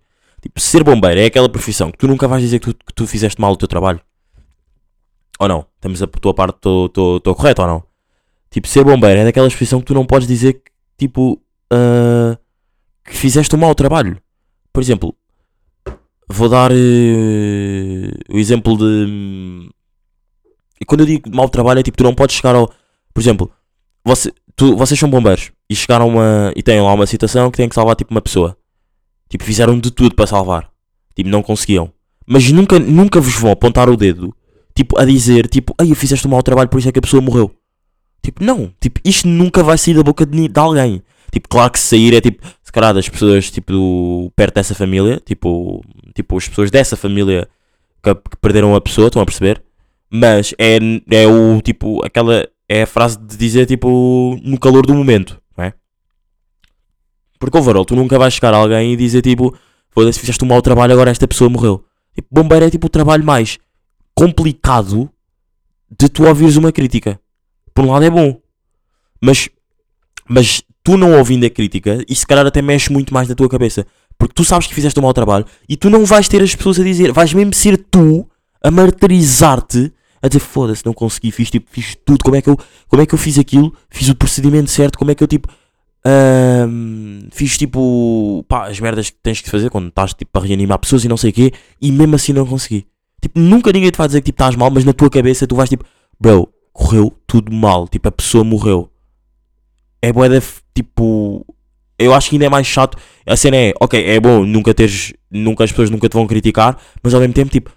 Tipo, 0.41 0.59
ser 0.59 0.83
bombeiro 0.83 1.19
é 1.19 1.25
aquela 1.25 1.49
profissão 1.49 1.91
que 1.91 1.97
tu 1.97 2.07
nunca 2.07 2.27
vais 2.27 2.41
dizer 2.41 2.59
que 2.59 2.73
tu, 2.73 2.85
que 2.85 2.93
tu 2.93 3.05
fizeste 3.05 3.41
mal 3.41 3.51
o 3.51 3.57
teu 3.57 3.67
trabalho. 3.67 3.99
Ou 5.39 5.47
não? 5.47 5.65
Estamos 5.75 6.01
a 6.01 6.07
tua 6.07 6.33
parte, 6.33 6.55
estou 6.55 7.35
correto 7.35 7.61
ou 7.61 7.67
não? 7.67 7.83
Tipo, 8.49 8.67
ser 8.67 8.83
bombeiro 8.83 9.21
é 9.21 9.25
daquela 9.25 9.47
profissão 9.47 9.79
que 9.79 9.85
tu 9.85 9.93
não 9.93 10.05
podes 10.05 10.27
dizer 10.27 10.61
tipo, 10.99 11.41
ah, 11.71 12.37
que 13.05 13.15
fizeste 13.15 13.55
um 13.55 13.59
mau 13.59 13.73
trabalho. 13.73 14.21
Por 14.73 14.81
exemplo, 14.83 15.15
vou 16.27 16.49
dar 16.49 16.71
eh, 16.71 18.11
o 18.29 18.37
exemplo 18.37 18.77
de. 18.77 18.83
hum, 18.83 19.69
E 20.81 20.85
quando 20.85 21.01
eu 21.01 21.05
digo 21.07 21.33
mau 21.35 21.49
trabalho 21.49 21.79
é 21.79 21.83
tipo, 21.83 21.97
tu 21.97 22.03
não 22.03 22.13
podes 22.15 22.35
chegar 22.35 22.55
ao. 22.55 22.67
Por 23.13 23.21
exemplo, 23.21 23.51
você, 24.05 24.31
tu, 24.55 24.75
vocês 24.75 24.99
são 24.99 25.09
bombeiros 25.09 25.51
e 25.69 25.75
chegaram 25.75 26.07
uma. 26.07 26.53
e 26.55 26.61
têm 26.63 26.79
lá 26.81 26.93
uma 26.93 27.07
situação 27.07 27.49
que 27.51 27.57
têm 27.57 27.67
que 27.69 27.75
salvar 27.75 27.95
tipo 27.95 28.11
uma 28.13 28.21
pessoa. 28.21 28.55
Tipo, 29.29 29.43
fizeram 29.43 29.79
de 29.79 29.91
tudo 29.91 30.15
para 30.15 30.27
salvar. 30.27 30.69
Tipo, 31.15 31.29
não 31.29 31.41
conseguiam. 31.43 31.91
Mas 32.25 32.51
nunca, 32.51 32.77
nunca 32.79 33.19
vos 33.19 33.33
vão 33.35 33.51
apontar 33.51 33.89
o 33.89 33.97
dedo, 33.97 34.35
tipo, 34.75 34.99
a 34.99 35.05
dizer, 35.05 35.47
tipo, 35.47 35.73
ai, 35.79 35.93
fizeste 35.95 36.27
um 36.27 36.31
mau 36.31 36.43
trabalho, 36.43 36.69
por 36.69 36.77
isso 36.79 36.87
é 36.87 36.91
que 36.91 36.99
a 36.99 37.01
pessoa 37.01 37.21
morreu. 37.21 37.51
Tipo, 38.21 38.43
não. 38.43 38.71
Tipo, 38.79 38.99
isto 39.05 39.27
nunca 39.27 39.63
vai 39.63 39.77
sair 39.77 39.93
da 39.95 40.03
boca 40.03 40.25
de, 40.25 40.47
de 40.47 40.59
alguém. 40.59 41.01
Tipo, 41.31 41.47
claro 41.47 41.71
que 41.71 41.79
sair 41.79 42.13
é 42.15 42.21
tipo, 42.21 42.45
se 42.63 42.71
calhar 42.71 42.93
das 42.93 43.07
pessoas, 43.07 43.49
tipo, 43.51 43.71
do- 43.71 44.31
perto 44.35 44.55
dessa 44.55 44.73
família, 44.75 45.21
tipo, 45.23 45.83
tipo, 46.15 46.37
as 46.37 46.47
pessoas 46.47 46.71
dessa 46.71 46.97
família 46.97 47.47
que, 48.03 48.13
que 48.15 48.37
perderam 48.41 48.75
a 48.75 48.81
pessoa, 48.81 49.07
estão 49.07 49.21
a 49.21 49.25
perceber? 49.25 49.61
Mas 50.09 50.53
é, 50.57 50.77
é 51.11 51.27
o, 51.27 51.61
tipo, 51.61 52.03
aquela, 52.03 52.47
é 52.67 52.81
a 52.81 52.87
frase 52.87 53.17
de 53.19 53.37
dizer, 53.37 53.67
tipo, 53.67 54.39
no 54.43 54.59
calor 54.59 54.85
do 54.85 54.93
momento, 54.95 55.39
não 55.55 55.65
é? 55.65 55.73
Porque, 57.39 57.57
overall, 57.57 57.85
tu 57.85 57.95
nunca 57.95 58.17
vais 58.17 58.33
chegar 58.33 58.53
a 58.53 58.57
alguém 58.57 58.93
e 58.93 58.97
dizer, 58.97 59.21
tipo, 59.21 59.55
foda-se, 59.91 60.19
fizeste 60.19 60.43
um 60.43 60.47
mau 60.47 60.61
trabalho, 60.61 60.93
agora 60.93 61.11
esta 61.11 61.27
pessoa 61.27 61.49
morreu. 61.49 61.85
Tipo, 62.15 62.27
bombeiro 62.31 62.65
é, 62.65 62.69
tipo, 62.69 62.87
o 62.87 62.89
trabalho 62.89 63.23
mais 63.23 63.59
complicado 64.15 65.09
de 65.97 66.09
tu 66.09 66.25
ouvires 66.27 66.57
uma 66.57 66.71
crítica. 66.71 67.19
Por 67.79 67.85
um 67.85 67.91
lado 67.91 68.03
é 68.03 68.09
bom, 68.09 68.37
mas, 69.21 69.47
mas 70.27 70.61
tu 70.83 70.97
não 70.97 71.17
ouvindo 71.17 71.45
a 71.45 71.49
crítica, 71.49 72.03
isso 72.09 72.19
se 72.19 72.27
calhar 72.27 72.45
até 72.45 72.61
mexe 72.61 72.91
muito 72.91 73.13
mais 73.13 73.29
na 73.29 73.33
tua 73.33 73.47
cabeça. 73.47 73.87
Porque 74.17 74.33
tu 74.33 74.43
sabes 74.43 74.67
que 74.67 74.75
fizeste 74.75 74.99
um 74.99 75.03
mau 75.03 75.13
trabalho 75.13 75.45
e 75.69 75.77
tu 75.77 75.89
não 75.89 76.03
vais 76.03 76.27
ter 76.27 76.41
as 76.43 76.53
pessoas 76.53 76.77
a 76.77 76.83
dizer, 76.83 77.13
vais 77.13 77.33
mesmo 77.33 77.53
ser 77.53 77.77
tu 77.77 78.29
a 78.61 78.69
martirizar-te 78.69 79.93
a 80.21 80.27
dizer 80.27 80.41
foda-se, 80.41 80.85
não 80.85 80.91
consegui, 80.91 81.31
fiz 81.31 81.49
tipo, 81.49 81.71
fiz 81.71 81.95
tudo, 82.03 82.21
como 82.21 82.35
é 82.35 82.41
que 82.41 82.49
eu, 82.49 82.59
como 82.89 83.01
é 83.01 83.05
que 83.05 83.15
eu 83.15 83.17
fiz 83.17 83.39
aquilo, 83.39 83.73
fiz 83.89 84.09
o 84.09 84.15
procedimento 84.15 84.69
certo, 84.69 84.99
como 84.99 85.11
é 85.11 85.15
que 85.15 85.23
eu 85.23 85.27
tipo, 85.29 85.47
ahm, 86.03 87.29
fiz 87.31 87.57
tipo, 87.57 88.43
pá, 88.49 88.67
as 88.67 88.77
merdas 88.77 89.09
que 89.09 89.15
tens 89.23 89.39
que 89.39 89.49
fazer 89.49 89.69
quando 89.69 89.87
estás 89.87 90.13
tipo 90.13 90.37
a 90.37 90.41
reanimar 90.41 90.79
pessoas 90.79 91.05
e 91.05 91.07
não 91.07 91.15
sei 91.15 91.29
o 91.29 91.33
quê, 91.33 91.53
e 91.81 91.93
mesmo 91.93 92.15
assim 92.15 92.33
não 92.33 92.45
consegui. 92.45 92.85
Tipo, 93.21 93.39
nunca 93.39 93.71
ninguém 93.71 93.89
te 93.89 93.97
vai 93.97 94.07
dizer 94.07 94.19
que 94.19 94.25
tipo 94.25 94.35
estás 94.35 94.57
mal, 94.57 94.69
mas 94.69 94.83
na 94.83 94.91
tua 94.91 95.09
cabeça 95.09 95.47
tu 95.47 95.55
vais 95.55 95.69
tipo, 95.69 95.85
bro, 96.19 96.49
correu 96.79 97.13
tudo 97.27 97.51
mal, 97.53 97.89
tipo, 97.89 98.07
a 98.07 98.11
pessoa 98.11 98.41
morreu. 98.41 98.89
É 100.01 100.13
boa 100.13 100.29
tipo, 100.73 101.45
eu 101.97 102.13
acho 102.13 102.29
que 102.29 102.37
ainda 102.37 102.45
é 102.45 102.49
mais 102.49 102.65
chato. 102.65 102.97
A 103.27 103.35
cena 103.35 103.57
é, 103.57 103.73
ok, 103.81 104.01
é 104.01 104.17
bom 104.17 104.45
nunca 104.45 104.73
teres, 104.73 105.13
nunca 105.29 105.65
as 105.65 105.71
pessoas 105.71 105.89
nunca 105.89 106.07
te 106.07 106.13
vão 106.13 106.25
criticar, 106.25 106.81
mas 107.03 107.13
ao 107.13 107.19
mesmo 107.19 107.33
tempo, 107.33 107.51
tipo, 107.51 107.69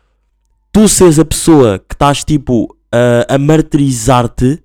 tu 0.70 0.86
seres 0.86 1.18
a 1.18 1.24
pessoa 1.24 1.80
que 1.80 1.96
estás 1.96 2.24
tipo 2.24 2.76
a, 2.92 3.34
a 3.34 3.38
martirizar-te, 3.38 4.62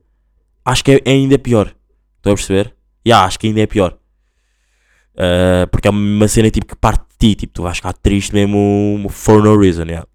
acho 0.63 0.84
que 0.84 0.91
é, 0.91 1.01
é 1.03 1.12
ainda 1.13 1.39
pior. 1.39 1.74
Estão 2.17 2.34
a 2.34 2.36
perceber? 2.36 2.75
Yeah, 3.06 3.25
acho 3.25 3.39
que 3.39 3.48
ainda 3.48 3.62
é 3.62 3.65
pior. 3.65 3.98
Uh, 5.15 5.65
porque 5.72 5.88
é 5.88 5.91
uma 5.91 6.27
cena 6.27 6.51
tipo 6.51 6.67
que 6.67 6.75
parte 6.75 7.01
de 7.10 7.29
ti, 7.29 7.36
tipo, 7.36 7.53
tu 7.53 7.63
vais 7.63 7.77
ficar 7.77 7.94
triste 7.94 8.36
mesmo 8.36 9.08
for 9.10 9.41
no 9.41 9.60
reason, 9.60 9.86
yeah. 9.86 10.06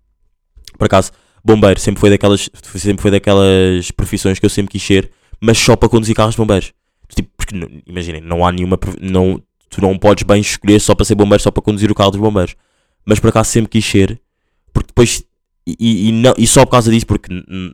Por 0.78 0.84
acaso, 0.84 1.10
bombeiro 1.44 1.78
sempre 1.80 2.00
foi 2.00 2.10
daquelas, 2.10 2.48
sempre 2.76 3.02
foi 3.02 3.10
daquelas 3.10 3.90
profissões 3.90 4.38
que 4.38 4.46
eu 4.46 4.50
sempre 4.50 4.72
quis 4.72 4.82
ser, 4.82 5.10
mas 5.40 5.58
só 5.58 5.76
para 5.76 5.88
conduzir 5.88 6.14
carros 6.14 6.34
de 6.34 6.38
bombeiros. 6.38 6.72
Tipo, 7.14 7.30
porque 7.36 7.54
imaginem, 7.86 8.20
não 8.20 8.44
há 8.44 8.52
nenhuma, 8.52 8.78
não, 9.00 9.42
tu 9.68 9.80
não 9.80 9.98
podes 9.98 10.22
bem 10.22 10.40
escolher 10.40 10.80
só 10.80 10.94
para 10.94 11.04
ser 11.04 11.14
bombeiro, 11.14 11.42
só 11.42 11.50
para 11.50 11.62
conduzir 11.62 11.90
o 11.90 11.94
carro 11.94 12.10
dos 12.10 12.20
bombeiros. 12.20 12.54
Mas 13.04 13.18
por 13.18 13.28
acaso 13.28 13.50
sempre 13.50 13.70
quis 13.70 13.84
ser, 13.84 14.20
porque 14.72 14.88
depois, 14.88 15.24
e, 15.66 16.08
e, 16.08 16.12
não, 16.12 16.34
e 16.38 16.46
só 16.46 16.64
por 16.64 16.72
causa 16.72 16.90
disso, 16.90 17.06
porque 17.06 17.28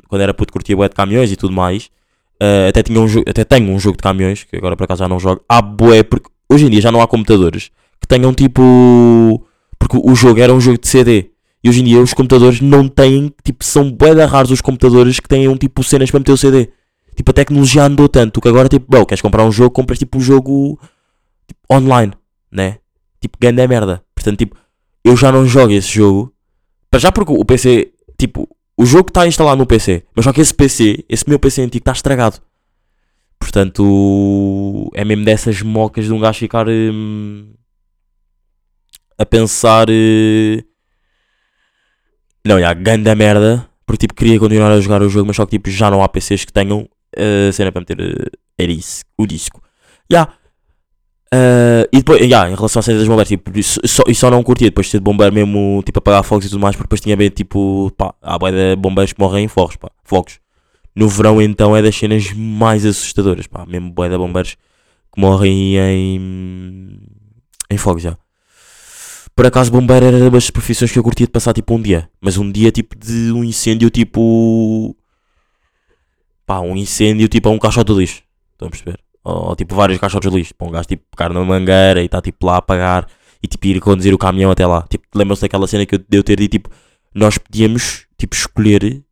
quando 0.08 0.22
era 0.22 0.34
puto 0.34 0.52
curtia 0.52 0.76
bué 0.76 0.88
de 0.88 0.94
caminhões 0.94 1.30
e 1.30 1.36
tudo 1.36 1.52
mais, 1.52 1.90
Uh, 2.40 2.68
até, 2.68 2.84
tinha 2.84 3.00
um 3.00 3.06
até 3.26 3.44
tenho 3.44 3.72
um 3.72 3.80
jogo 3.80 3.96
de 3.96 4.02
caminhões, 4.02 4.44
que 4.44 4.56
agora 4.56 4.76
por 4.76 4.84
acaso 4.84 5.00
já 5.00 5.08
não 5.08 5.18
jogo. 5.18 5.42
Há 5.48 5.60
bué, 5.60 6.04
porque 6.04 6.30
hoje 6.48 6.66
em 6.66 6.70
dia 6.70 6.80
já 6.80 6.92
não 6.92 7.02
há 7.02 7.08
computadores 7.08 7.70
que 8.00 8.06
tenham 8.06 8.32
tipo. 8.32 9.44
Porque 9.78 9.98
o 10.00 10.14
jogo 10.14 10.40
era 10.40 10.52
um 10.52 10.60
jogo 10.60 10.78
de 10.78 10.86
CD. 10.86 11.30
Hoje 11.68 11.80
em 11.80 11.84
dia 11.84 12.00
os 12.00 12.14
computadores 12.14 12.60
não 12.60 12.88
têm, 12.88 13.32
tipo, 13.44 13.62
são 13.62 13.90
de 13.90 14.24
raros 14.24 14.50
os 14.50 14.60
computadores 14.60 15.20
que 15.20 15.28
tenham 15.28 15.56
tipo 15.56 15.82
cenas 15.84 16.10
para 16.10 16.20
meter 16.20 16.32
o 16.32 16.36
CD. 16.36 16.70
Tipo, 17.14 17.30
a 17.30 17.34
tecnologia 17.34 17.82
andou 17.84 18.08
tanto 18.08 18.40
que 18.40 18.48
agora, 18.48 18.68
tipo, 18.68 18.86
bro, 18.88 19.04
queres 19.04 19.20
comprar 19.20 19.44
um 19.44 19.52
jogo, 19.52 19.70
compras 19.70 19.98
tipo 19.98 20.16
um 20.16 20.20
jogo 20.20 20.80
tipo, 21.46 21.60
online, 21.70 22.12
né? 22.50 22.78
Tipo, 23.20 23.36
ganda 23.40 23.66
merda. 23.68 24.02
Portanto, 24.14 24.38
tipo, 24.38 24.56
eu 25.04 25.16
já 25.16 25.30
não 25.30 25.46
jogo 25.46 25.72
esse 25.72 25.88
jogo. 25.88 26.32
Para 26.90 27.00
já 27.00 27.12
porque 27.12 27.32
o 27.32 27.44
PC, 27.44 27.92
tipo, 28.16 28.48
o 28.76 28.86
jogo 28.86 29.08
está 29.08 29.26
instalado 29.26 29.58
no 29.58 29.66
PC, 29.66 30.04
mas 30.14 30.24
só 30.24 30.32
que 30.32 30.40
esse 30.40 30.54
PC, 30.54 31.04
esse 31.08 31.28
meu 31.28 31.38
PC 31.38 31.62
antigo 31.62 31.82
está 31.82 31.92
estragado. 31.92 32.38
Portanto, 33.38 34.90
é 34.94 35.04
mesmo 35.04 35.24
dessas 35.24 35.60
mocas 35.62 36.04
de 36.06 36.12
um 36.12 36.20
gajo 36.20 36.38
ficar 36.38 36.66
hum, 36.68 37.52
a 39.18 39.26
pensar. 39.26 39.88
eh, 39.90 40.64
Não, 42.46 42.58
já, 42.58 42.72
ganda 42.74 43.14
merda. 43.14 43.68
Porque 43.86 44.06
tipo, 44.06 44.14
queria 44.14 44.38
continuar 44.38 44.70
a 44.70 44.80
jogar 44.80 45.00
o 45.02 45.08
jogo, 45.08 45.26
mas 45.28 45.36
só 45.36 45.46
que 45.46 45.52
tipo, 45.52 45.70
já 45.70 45.90
não 45.90 46.02
há 46.02 46.08
PCs 46.08 46.44
que 46.44 46.52
tenham 46.52 46.86
a 47.16 47.52
cena 47.52 47.72
para 47.72 47.80
meter 47.80 47.98
eh, 48.58 48.62
a 48.62 48.66
dis- 48.66 49.02
o 49.16 49.26
disco. 49.26 49.62
Já. 50.10 50.28
Uh, 51.34 51.84
e 51.92 51.98
depois, 51.98 52.20
yeah, 52.22 52.50
em 52.50 52.54
relação 52.54 52.80
à 52.80 52.82
cena 52.82 52.98
das 52.98 53.06
bombeiras, 53.08 53.28
tipo, 53.28 53.58
isso- 53.58 53.80
só, 53.84 54.02
e 54.06 54.14
só 54.14 54.30
não 54.30 54.42
curtia 54.42 54.68
depois 54.68 54.86
de 54.86 54.92
ser 54.92 54.98
de 54.98 55.04
bombeiro 55.04 55.34
mesmo, 55.34 55.82
tipo, 55.84 55.98
apagar 55.98 56.22
fogos 56.22 56.46
e 56.46 56.48
tudo 56.50 56.60
mais, 56.60 56.74
porque 56.74 56.84
depois 56.86 57.00
tinha 57.02 57.16
bem, 57.16 57.28
tipo, 57.30 57.90
pá, 57.96 58.14
há 58.22 58.38
bué 58.38 58.50
de 58.50 58.76
bombeiros 58.76 59.12
que 59.12 59.20
morrem 59.20 59.44
em 59.44 59.48
fogos, 59.48 59.76
pá, 59.76 59.90
fogos. 60.04 60.38
No 60.96 61.06
verão, 61.08 61.40
então, 61.40 61.76
é 61.76 61.82
das 61.82 61.94
cenas 61.96 62.32
mais 62.32 62.84
assustadoras, 62.86 63.46
pá, 63.46 63.64
mesmo 63.66 63.90
bué 63.90 64.08
de 64.08 64.16
bombeiros 64.16 64.56
que 65.14 65.20
morrem 65.20 65.76
em, 65.76 66.98
em 67.70 67.76
fogos, 67.78 68.02
já. 68.02 68.16
Por 69.38 69.46
acaso, 69.46 69.70
bombeiro 69.70 70.04
era 70.04 70.30
das 70.32 70.50
profissões 70.50 70.90
que 70.90 70.98
eu 70.98 71.02
curtia 71.04 71.24
de 71.24 71.30
passar, 71.30 71.54
tipo, 71.54 71.72
um 71.72 71.80
dia, 71.80 72.10
mas 72.20 72.36
um 72.36 72.50
dia, 72.50 72.72
tipo, 72.72 72.98
de 72.98 73.30
um 73.30 73.44
incêndio, 73.44 73.88
tipo, 73.88 74.96
pá, 76.44 76.58
um 76.58 76.74
incêndio, 76.76 77.28
tipo, 77.28 77.48
a 77.48 77.52
um 77.52 77.58
caixote 77.60 77.92
de 77.92 78.00
lixo, 78.00 78.22
estão 78.54 78.66
a 78.66 78.70
perceber? 78.72 78.98
Ou, 79.22 79.54
tipo 79.54 79.76
vários 79.76 80.00
caixotes 80.00 80.28
de 80.28 80.36
lixo. 80.36 80.52
Para 80.56 80.66
um 80.66 80.72
gajo 80.72 80.88
tipo 80.88 81.04
pegar 81.16 81.32
numa 81.32 81.44
mangueira 81.44 82.02
e 82.02 82.06
está 82.06 82.20
tipo 82.20 82.44
lá 82.44 82.56
a 82.56 82.62
pagar 82.62 83.06
e 83.40 83.46
tipo 83.46 83.64
ir 83.68 83.78
conduzir 83.78 84.12
o 84.12 84.18
caminhão 84.18 84.50
até 84.50 84.66
lá. 84.66 84.82
Tipo, 84.90 85.04
lembram-se 85.14 85.42
daquela 85.42 85.68
cena 85.68 85.86
que 85.86 85.94
eu, 85.94 85.98
de 86.00 86.18
eu 86.18 86.24
ter 86.24 86.36
dito 86.40 86.50
tipo, 86.50 86.70
nós 87.14 87.38
podíamos 87.38 88.06
tipo 88.18 88.34
escolher 88.34 89.04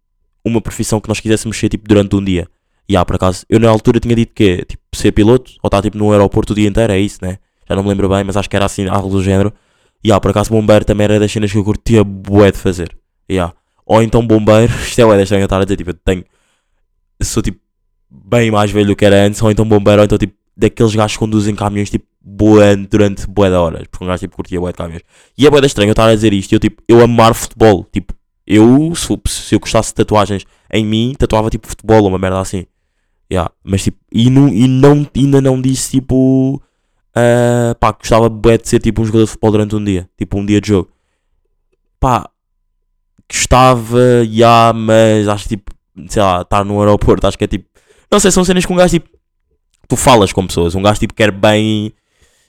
uma 0.44 0.60
profissão 0.60 1.00
que 1.00 1.08
nós 1.08 1.20
quiséssemos 1.20 1.56
ser 1.56 1.68
tipo 1.68 1.86
durante 1.86 2.16
um 2.16 2.24
dia. 2.24 2.48
E 2.88 2.96
há 2.96 3.04
por 3.04 3.14
acaso, 3.14 3.46
eu 3.48 3.60
na 3.60 3.70
altura 3.70 4.00
tinha 4.00 4.16
dito 4.16 4.34
que 4.34 4.64
tipo 4.64 4.82
ser 4.92 5.12
piloto 5.12 5.52
ou 5.62 5.68
estar 5.68 5.82
tipo 5.82 5.96
no 5.96 6.10
aeroporto 6.10 6.52
o 6.52 6.56
dia 6.56 6.68
inteiro, 6.68 6.92
é 6.92 6.98
isso, 6.98 7.18
né? 7.22 7.38
Já 7.68 7.76
não 7.76 7.84
me 7.84 7.90
lembro 7.90 8.08
bem, 8.08 8.24
mas 8.24 8.36
acho 8.36 8.50
que 8.50 8.56
era 8.56 8.64
assim 8.64 8.88
algo 8.88 9.08
do 9.08 9.22
género. 9.22 9.52
Há 10.10 10.20
por 10.20 10.30
acaso 10.30 10.50
bombeiro 10.50 10.84
também 10.84 11.04
era 11.04 11.18
das 11.18 11.32
cenas 11.32 11.50
que 11.50 11.58
eu 11.58 11.64
curtia 11.64 12.04
bué 12.04 12.52
de 12.52 12.58
fazer. 12.58 12.96
Há. 13.30 13.52
Ou 13.84 14.02
então 14.02 14.26
bombeiro, 14.26 14.72
isto 14.82 15.00
é 15.00 15.04
bué 15.04 15.16
de 15.16 15.22
estranho 15.22 15.42
eu 15.42 15.46
estar 15.46 15.60
a 15.60 15.64
dizer, 15.64 15.76
tipo, 15.76 15.90
eu 15.90 15.94
tenho. 15.94 16.24
sou 17.22 17.42
tipo 17.42 17.60
bem 18.10 18.50
mais 18.50 18.70
velho 18.70 18.86
do 18.86 18.96
que 18.96 19.04
era 19.04 19.24
antes, 19.24 19.42
ou 19.42 19.50
então 19.50 19.66
bombeiro, 19.68 20.00
ou 20.00 20.04
então 20.04 20.18
tipo 20.18 20.34
daqueles 20.56 20.94
gajos 20.94 21.12
que 21.12 21.18
conduzem 21.18 21.54
caminhões 21.54 21.90
tipo 21.90 22.06
bué 22.22 22.74
durante 22.76 23.26
bué 23.26 23.50
de 23.50 23.56
horas, 23.56 23.86
porque 23.88 24.04
um 24.04 24.08
gajo 24.08 24.20
tipo 24.20 24.36
curtia 24.36 24.60
bué 24.60 24.72
de 24.72 24.78
caminhões. 24.78 25.02
E 25.36 25.46
é 25.46 25.50
bué 25.50 25.60
de 25.60 25.66
estranho 25.66 25.88
eu 25.88 25.92
estar 25.92 26.06
a 26.08 26.14
dizer 26.14 26.32
isto, 26.32 26.52
eu 26.52 26.58
tipo, 26.58 26.82
eu 26.88 27.00
amar 27.02 27.34
futebol, 27.34 27.86
tipo, 27.92 28.14
eu, 28.46 28.94
se, 28.94 29.08
se 29.26 29.54
eu 29.54 29.60
gostasse 29.60 29.90
de 29.90 29.96
tatuagens 29.96 30.44
em 30.72 30.84
mim, 30.84 31.14
tatuava 31.18 31.50
tipo 31.50 31.66
futebol 31.66 32.02
ou 32.02 32.08
uma 32.08 32.18
merda 32.18 32.40
assim. 32.40 32.66
Yeah, 33.30 33.50
mas 33.64 33.82
tipo, 33.82 33.98
e, 34.12 34.30
não, 34.30 34.48
e 34.48 34.68
não, 34.68 35.06
ainda 35.16 35.40
não 35.40 35.60
disse 35.60 35.90
tipo, 35.92 36.62
ah, 37.16 37.74
pá, 37.80 37.92
gostava 37.92 38.28
de 38.28 38.68
ser 38.68 38.78
tipo 38.78 39.00
um 39.00 39.04
jogador 39.06 39.24
de 39.24 39.30
futebol 39.30 39.50
durante 39.52 39.74
um 39.74 39.82
dia, 39.82 40.08
tipo 40.18 40.38
um 40.38 40.44
dia 40.44 40.60
de 40.60 40.68
jogo. 40.68 40.90
Pá, 41.98 42.28
gostava, 43.30 43.98
já, 44.30 44.72
mas 44.74 45.26
acho 45.26 45.44
que 45.44 45.56
tipo, 45.56 45.72
sei 46.08 46.22
lá, 46.22 46.42
estar 46.42 46.62
no 46.62 46.78
aeroporto, 46.78 47.26
acho 47.26 47.38
que 47.38 47.44
é 47.44 47.46
tipo, 47.46 47.66
não 48.12 48.20
sei, 48.20 48.30
são 48.30 48.44
cenas 48.44 48.66
que 48.66 48.72
um 48.72 48.76
gajo 48.76 48.98
tipo, 48.98 49.08
tu 49.88 49.96
falas 49.96 50.30
com 50.30 50.46
pessoas, 50.46 50.74
um 50.74 50.82
gajo 50.82 51.00
tipo 51.00 51.14
quer 51.14 51.30
bem. 51.30 51.92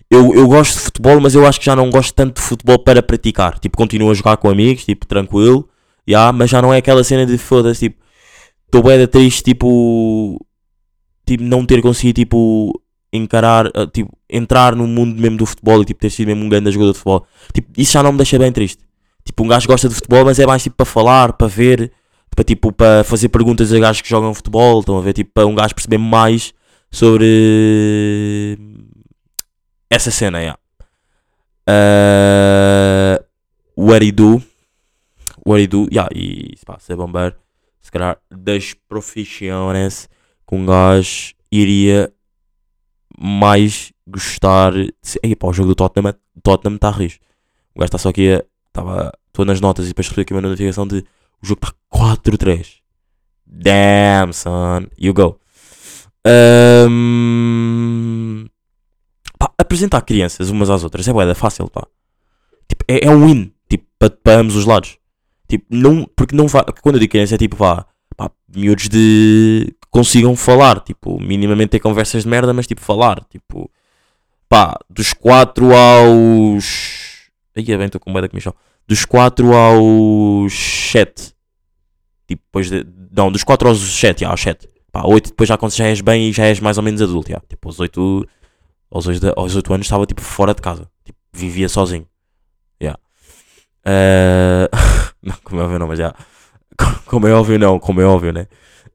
Eu, 0.10 0.34
eu 0.34 0.48
gosto 0.48 0.74
de 0.76 0.80
futebol, 0.82 1.20
mas 1.22 1.36
eu 1.36 1.46
acho 1.46 1.60
que 1.60 1.66
já 1.66 1.76
não 1.76 1.90
gosto 1.90 2.14
tanto 2.14 2.36
de 2.36 2.42
futebol 2.42 2.80
para 2.80 3.04
praticar. 3.04 3.60
Tipo, 3.60 3.78
continuo 3.78 4.10
a 4.12 4.14
jogar 4.14 4.38
com 4.38 4.50
amigos, 4.50 4.86
tipo, 4.86 5.06
tranquilo, 5.06 5.68
já, 6.08 6.32
mas 6.32 6.50
já 6.50 6.62
não 6.62 6.74
é 6.74 6.78
aquela 6.78 7.04
cena 7.04 7.26
de 7.26 7.38
foda-se, 7.38 7.90
tipo, 7.90 8.04
estou 8.66 8.84
bem 8.84 9.00
da 9.00 9.08
triste, 9.08 9.44
tipo, 9.44 10.46
tipo, 11.26 11.44
não 11.44 11.66
ter 11.66 11.82
conseguido, 11.82 12.22
tipo, 12.22 12.82
encarar, 13.12 13.68
ah, 13.74 13.88
tipo, 13.88 14.12
entrar 14.30 14.76
no 14.76 14.88
mundo 14.88 15.20
mesmo 15.20 15.38
do 15.38 15.46
futebol 15.46 15.82
e, 15.82 15.86
tipo, 15.86 16.00
ter 16.00 16.10
sido 16.10 16.28
mesmo 16.28 16.44
um 16.44 16.50
grande 16.50 16.72
jogador 16.72 16.92
de 16.92 16.98
futebol. 16.98 17.26
Tipo, 17.54 17.70
isso 17.78 17.94
já 17.94 18.04
não 18.04 18.12
me 18.12 18.18
deixa 18.18 18.38
bem 18.38 18.52
triste. 18.52 18.84
Tipo, 19.24 19.44
um 19.44 19.48
gajo 19.48 19.68
gosta 19.68 19.90
de 19.90 19.96
futebol, 19.96 20.26
mas 20.26 20.40
é 20.40 20.46
mais, 20.46 20.64
tipo, 20.64 20.76
para 20.76 20.86
falar, 20.86 21.34
para 21.34 21.48
ver, 21.48 21.92
para, 22.36 22.44
tipo, 22.44 22.72
para 22.72 23.04
fazer 23.04 23.30
perguntas 23.30 23.74
a 23.74 23.80
gajos 23.80 24.02
que 24.02 24.10
jogam 24.10 24.34
futebol, 24.34 24.80
estão 24.80 24.98
a 24.98 25.02
ver, 25.02 25.14
tipo, 25.14 25.32
para 25.34 25.46
um 25.46 25.56
gajo 25.56 25.74
perceber 25.74 25.98
mais 25.98 26.54
sobre 26.92 28.58
essa 29.90 30.12
cena, 30.12 30.40
yeah. 30.40 30.60
Uh, 31.70 33.24
what 33.76 34.12
do, 34.12 34.42
what 35.46 35.62
he 35.62 35.68
do, 35.68 35.88
yeah, 35.92 36.10
e 36.16 36.56
pá, 36.66 36.80
ser 36.80 36.96
bombeiro, 36.96 37.36
se 37.82 37.92
calhar 37.92 38.18
das 38.32 38.74
profissões 38.88 40.10
que 40.48 40.56
um 40.56 40.66
gajo 40.66 41.34
iria 41.52 42.12
mais 43.20 43.92
gostar 44.08 44.74
de 44.74 44.94
ser. 45.02 45.20
Ei, 45.24 45.36
pá, 45.36 45.48
o 45.48 45.54
jogo 45.54 45.70
do 45.70 45.76
Tottenham, 45.76 46.16
Tottenham 46.44 46.76
está 46.76 46.92
rir. 46.92 47.20
O 47.76 47.80
gajo 47.80 47.88
está 47.88 47.98
só 47.98 48.10
aqui. 48.10 48.44
Estava. 48.68 49.12
Estou 49.28 49.46
nas 49.46 49.62
notas 49.62 49.86
e 49.86 49.90
depois 49.90 50.08
recebi 50.08 50.22
aqui 50.22 50.34
uma 50.34 50.42
notificação 50.42 50.88
de 50.88 51.04
o 51.42 51.46
jogo 51.46 51.62
está 51.64 51.74
4-3. 51.94 52.78
Damn, 53.46 54.34
son. 54.34 54.88
You 54.98 55.14
go. 55.14 55.40
Ahm, 56.26 56.90
pá, 59.40 59.52
apresentar 59.58 60.02
crianças 60.02 60.50
umas 60.50 60.70
às 60.70 60.84
outras 60.84 61.08
é 61.08 61.14
bué 61.14 61.26
da 61.26 61.36
fácil, 61.36 61.70
pá. 61.70 61.88
Tipo, 62.68 62.84
é, 62.88 63.06
é 63.06 63.10
um 63.10 63.26
win, 63.26 63.54
tipo, 63.70 63.86
para 63.98 64.10
para 64.10 64.42
ambos 64.42 64.56
os 64.56 64.66
lados. 64.66 64.98
Tipo, 65.48 65.66
não, 65.70 66.06
porque 66.16 66.36
não 66.36 66.48
vai, 66.48 66.64
quando 66.82 66.96
eu 66.96 67.00
digo 67.00 67.12
criança 67.12 67.36
é 67.36 67.38
tipo, 67.38 67.56
pá, 67.56 67.86
pá, 68.18 68.30
miúdos 68.54 68.90
de 68.90 69.74
consigam 69.98 70.36
falar, 70.36 70.80
tipo, 70.82 71.20
minimamente 71.20 71.72
ter 71.72 71.80
conversas 71.80 72.22
de 72.22 72.30
merda, 72.30 72.54
mas 72.54 72.68
tipo, 72.68 72.82
falar, 72.82 73.20
tipo, 73.32 73.68
pá, 74.48 74.77
dos 74.88 75.12
4 75.12 75.75
aos. 75.75 77.32
Aí 77.56 77.63
é 77.68 77.75
bem, 77.75 77.88
estou 77.88 78.00
com 78.00 78.13
bué 78.13 78.22
da 78.22 78.30
comissão. 78.30 78.54
Dos 78.88 79.06
4 79.06 79.56
aos 79.56 80.54
7. 80.54 81.34
Tipo, 82.27 82.44
depois 82.46 82.70
de. 82.70 82.86
Não, 83.12 83.32
dos 83.32 83.44
4 83.44 83.70
aos 83.70 83.80
7, 83.80 84.22
já, 84.22 84.30
aos 84.30 84.39
7. 84.39 84.70
Pá, 84.92 85.01
8 85.04 85.30
depois 85.30 85.50
já 85.50 85.58
quando 85.58 85.74
já 85.74 85.88
és 85.88 86.00
bem 86.00 86.30
e 86.30 86.32
já 86.32 86.46
és 86.46 86.60
mais 86.60 86.77
ou 86.77 86.84
menos 86.84 87.01
adulto, 87.01 87.32
já. 87.32 87.42
Tipo, 87.50 87.68
aos 87.68 87.80
8. 87.80 88.30
Aos 88.92 89.08
8, 89.08 89.34
aos 89.36 89.56
8 89.56 89.74
anos 89.74 89.88
estava 89.88 90.06
tipo 90.06 90.22
fora 90.22 90.54
de 90.54 90.62
casa. 90.62 90.88
Tipo, 91.04 91.18
vivia 91.34 91.68
sozinho. 91.68 92.08
Já. 92.80 92.96
Eh, 93.84 94.70
não, 95.24 95.36
como 95.44 95.60
é 95.60 95.66
o 95.66 95.70
meu 95.70 95.80
nome, 95.80 95.89
mas 95.89 96.00
já. 96.00 96.13
como 97.08 97.27
é 97.27 97.34
óbvio, 97.34 97.58
não, 97.58 97.80
como 97.80 98.00
é 98.00 98.06
óbvio, 98.06 98.32
né? 98.32 98.48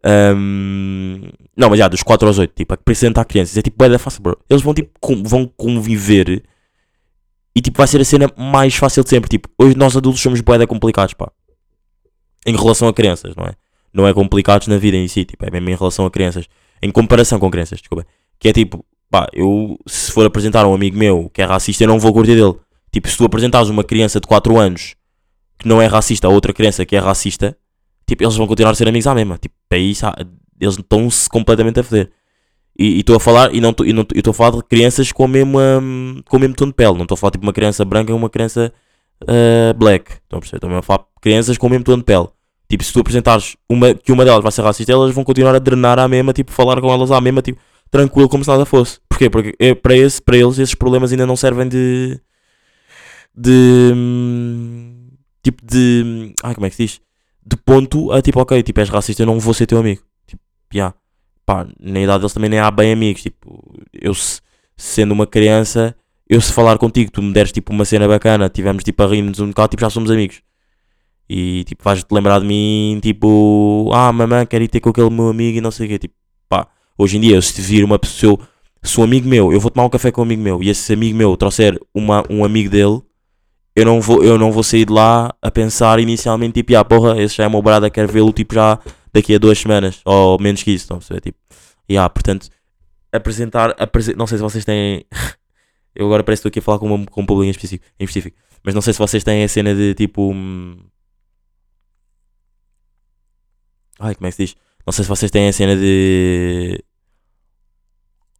Ahm, 0.04 1.28
não, 1.56 1.70
mas 1.70 1.78
já, 1.78 1.88
dos 1.88 2.02
4 2.02 2.26
aos 2.26 2.38
8, 2.38 2.52
tipo, 2.54 2.74
apresentar 2.74 3.24
crianças 3.24 3.56
é 3.56 3.62
tipo, 3.62 3.88
da 3.88 3.98
fácil, 3.98 4.22
bro. 4.22 4.38
Eles 4.50 4.62
vão, 4.62 4.74
tipo, 4.74 4.90
com- 5.00 5.22
vão 5.22 5.46
conviver 5.56 6.42
e, 7.54 7.60
tipo, 7.60 7.78
vai 7.78 7.86
ser 7.86 8.00
a 8.00 8.04
cena 8.04 8.30
mais 8.36 8.74
fácil 8.74 9.04
de 9.04 9.10
sempre. 9.10 9.28
Tipo, 9.28 9.48
hoje 9.58 9.76
nós 9.76 9.96
adultos 9.96 10.20
somos 10.20 10.40
bué 10.40 10.58
da 10.58 10.66
complicados, 10.66 11.14
pá. 11.14 11.30
Em 12.46 12.56
relação 12.56 12.88
a 12.88 12.92
crianças, 12.94 13.34
não 13.36 13.44
é? 13.44 13.52
Não 13.92 14.08
é 14.08 14.12
complicados 14.14 14.66
na 14.66 14.78
vida 14.78 14.96
em 14.96 15.06
si, 15.06 15.24
tipo, 15.24 15.44
é 15.46 15.50
mesmo 15.50 15.68
em 15.70 15.76
relação 15.76 16.04
a 16.06 16.10
crianças. 16.10 16.46
Em 16.82 16.90
comparação 16.90 17.38
com 17.38 17.50
crianças, 17.50 17.78
desculpa. 17.78 18.04
Que 18.40 18.48
é 18.48 18.52
tipo, 18.52 18.84
pá, 19.10 19.28
eu, 19.32 19.78
se 19.86 20.10
for 20.10 20.26
apresentar 20.26 20.66
um 20.66 20.74
amigo 20.74 20.96
meu 20.96 21.30
que 21.32 21.42
é 21.42 21.44
racista, 21.44 21.84
eu 21.84 21.88
não 21.88 22.00
vou 22.00 22.12
curtir 22.12 22.34
dele. 22.34 22.54
Tipo, 22.90 23.08
se 23.08 23.16
tu 23.16 23.24
apresentares 23.24 23.68
uma 23.68 23.84
criança 23.84 24.18
de 24.18 24.26
4 24.26 24.58
anos 24.58 24.96
que 25.58 25.68
não 25.68 25.80
é 25.80 25.86
racista 25.86 26.26
a 26.26 26.30
outra 26.30 26.52
criança 26.52 26.84
que 26.84 26.96
é 26.96 26.98
racista, 26.98 27.56
tipo, 28.06 28.22
eles 28.22 28.36
vão 28.36 28.46
continuar 28.46 28.72
a 28.72 28.74
ser 28.74 28.88
amigos 28.88 29.06
à 29.06 29.14
mesma. 29.14 29.38
Tipo, 29.38 29.54
é 29.70 29.78
isso, 29.78 30.06
eles 30.60 30.78
estão-se 30.78 31.28
completamente 31.28 31.80
a 31.80 31.82
foder. 31.82 32.10
E 32.78 33.00
estou 33.00 33.16
a 33.16 33.20
falar, 33.20 33.54
e 33.54 33.60
não 33.60 33.70
estou 33.70 34.30
a 34.30 34.34
falar 34.34 34.50
de 34.52 34.62
crianças 34.64 35.12
com 35.12 35.28
mesmo, 35.28 35.58
hum, 35.58 36.22
com 36.28 36.36
o 36.36 36.40
mesmo 36.40 36.54
tom 36.54 36.66
de 36.66 36.72
pele. 36.72 36.94
Não 36.94 37.02
estou 37.02 37.14
a 37.14 37.18
falar 37.18 37.30
tipo 37.32 37.44
uma 37.44 37.52
criança 37.52 37.84
branca 37.84 38.10
e 38.10 38.14
uma 38.14 38.30
criança 38.30 38.72
ah, 39.26 39.72
black. 39.74 40.12
Estão 40.12 40.38
a 40.38 40.40
perceber? 40.40 40.56
Estou 40.58 40.78
a 40.78 40.82
falar 40.82 40.98
de 41.00 41.20
crianças 41.20 41.58
com 41.58 41.66
o 41.66 41.70
mesmo 41.70 41.84
tom 41.84 41.98
de 41.98 42.04
pele. 42.04 42.28
Tipo, 42.68 42.84
se 42.84 42.92
tu 42.92 43.00
apresentares 43.00 43.56
uma, 43.68 43.94
que 43.94 44.12
uma 44.12 44.24
delas 44.24 44.42
vai 44.42 44.50
ser 44.50 44.62
racista, 44.62 44.92
elas 44.92 45.14
vão 45.14 45.24
continuar 45.24 45.54
a 45.54 45.58
drenar 45.58 45.98
à 45.98 46.08
mesma, 46.08 46.32
tipo, 46.32 46.50
falar 46.50 46.80
com 46.80 46.90
elas 46.90 47.10
à 47.10 47.20
mesma, 47.20 47.42
tipo, 47.42 47.60
tranquilo, 47.90 48.28
como 48.28 48.42
se 48.42 48.50
nada 48.50 48.64
fosse. 48.64 48.98
Porquê? 49.08 49.28
Porque 49.28 49.54
é, 49.58 49.74
para, 49.74 49.94
esse, 49.94 50.22
para 50.22 50.36
eles 50.36 50.58
esses 50.58 50.74
problemas 50.74 51.12
ainda 51.12 51.26
não 51.26 51.36
servem 51.36 51.68
de. 51.68 52.18
de. 53.36 53.92
hum, 53.94 55.10
tipo, 55.42 55.64
de. 55.64 56.34
ai, 56.42 56.54
como 56.54 56.66
é 56.66 56.70
que 56.70 56.76
se 56.76 56.82
diz? 56.84 57.00
De 57.44 57.56
ponto 57.56 58.12
a 58.12 58.22
tipo, 58.22 58.40
ok, 58.40 58.62
tipo, 58.62 58.80
és 58.80 58.88
racista, 58.88 59.22
eu 59.22 59.26
não 59.26 59.38
vou 59.40 59.52
ser 59.54 59.66
teu 59.66 59.78
amigo. 59.78 60.02
Tipo, 60.26 60.42
já. 60.72 60.94
Pá, 61.44 61.66
na 61.80 62.00
idade 62.00 62.20
deles 62.20 62.32
também 62.32 62.48
nem 62.50 62.60
há 62.60 62.70
bem 62.70 62.92
amigos. 62.92 63.22
Tipo, 63.22 63.74
eu 63.92 64.14
se- 64.14 64.40
sendo 64.76 65.12
uma 65.12 65.26
criança, 65.26 65.94
eu 66.28 66.40
se 66.40 66.52
falar 66.52 66.78
contigo, 66.78 67.10
tu 67.10 67.20
me 67.22 67.32
deres 67.32 67.50
tipo 67.52 67.72
uma 67.72 67.84
cena 67.84 68.06
bacana, 68.08 68.48
tivemos 68.48 68.84
tipo 68.84 69.02
a 69.02 69.06
rir-nos 69.06 69.40
um 69.40 69.48
bocado, 69.48 69.70
tipo, 69.70 69.80
já 69.82 69.90
somos 69.90 70.10
amigos. 70.10 70.40
E 71.28 71.64
tipo, 71.64 71.82
vais-te 71.82 72.12
lembrar 72.12 72.38
de 72.40 72.46
mim, 72.46 72.98
tipo, 73.02 73.90
ah, 73.92 74.12
mamãe, 74.12 74.46
quero 74.46 74.64
ir 74.64 74.68
ter 74.68 74.80
com 74.80 74.90
aquele 74.90 75.10
meu 75.10 75.28
amigo 75.28 75.58
e 75.58 75.60
não 75.60 75.70
sei 75.70 75.86
o 75.86 75.88
quê. 75.90 75.98
Tipo, 75.98 76.14
pá, 76.48 76.68
hoje 76.96 77.16
em 77.16 77.20
dia, 77.20 77.40
se 77.42 77.60
vir 77.60 77.82
uma 77.84 77.98
pessoa, 77.98 78.38
se 78.82 79.00
um 79.00 79.04
amigo 79.04 79.28
meu, 79.28 79.52
eu 79.52 79.58
vou 79.60 79.70
tomar 79.70 79.86
um 79.86 79.90
café 79.90 80.10
com 80.12 80.20
um 80.20 80.24
amigo 80.24 80.42
meu 80.42 80.62
e 80.62 80.68
esse 80.68 80.92
amigo 80.92 81.16
meu 81.16 81.36
trouxer 81.36 81.78
uma, 81.94 82.22
um 82.30 82.44
amigo 82.44 82.68
dele, 82.70 83.00
eu 83.74 83.84
não, 83.86 84.00
vou, 84.00 84.22
eu 84.22 84.36
não 84.38 84.52
vou 84.52 84.62
sair 84.62 84.84
de 84.84 84.92
lá 84.92 85.34
a 85.40 85.50
pensar 85.50 85.98
inicialmente, 85.98 86.54
tipo, 86.54 86.76
ah, 86.76 86.84
porra, 86.84 87.20
esse 87.22 87.36
já 87.36 87.44
é 87.44 87.48
meu 87.48 87.62
brada, 87.62 87.88
quero 87.90 88.12
vê-lo, 88.12 88.32
tipo, 88.32 88.54
já 88.54 88.78
daqui 89.12 89.34
a 89.34 89.38
duas 89.38 89.58
semanas, 89.58 90.00
ou 90.04 90.38
menos 90.40 90.62
que 90.62 90.70
isso, 90.70 90.84
estão 90.84 90.96
a 90.96 91.00
perceber? 91.00 91.20
Tipo, 91.20 91.38
yeah, 91.90 92.08
portanto, 92.08 92.48
apresentar, 93.12 93.74
apresen- 93.78 94.14
não 94.16 94.26
sei 94.26 94.38
se 94.38 94.42
vocês 94.42 94.64
têm. 94.64 95.04
Eu 95.94 96.06
agora 96.06 96.24
parece 96.24 96.40
que 96.42 96.48
estou 96.48 96.50
aqui 96.50 96.58
a 96.60 96.62
falar 96.62 96.78
com, 96.78 96.86
uma, 96.86 97.04
com 97.06 97.20
um 97.20 97.26
público 97.26 97.46
em 97.46 97.50
específico, 97.50 97.84
em 98.00 98.04
específico, 98.04 98.36
mas 98.64 98.74
não 98.74 98.80
sei 98.80 98.94
se 98.94 98.98
vocês 98.98 99.22
têm 99.22 99.44
a 99.44 99.48
cena 99.48 99.74
de 99.74 99.94
tipo. 99.94 100.32
hum, 100.32 100.78
Ai, 104.00 104.14
como 104.14 104.26
é 104.26 104.30
que 104.30 104.36
se 104.36 104.42
diz? 104.46 104.56
Não 104.86 104.92
sei 104.92 105.04
se 105.04 105.08
vocês 105.08 105.30
têm 105.30 105.48
a 105.48 105.52
cena 105.52 105.76
de. 105.76 106.82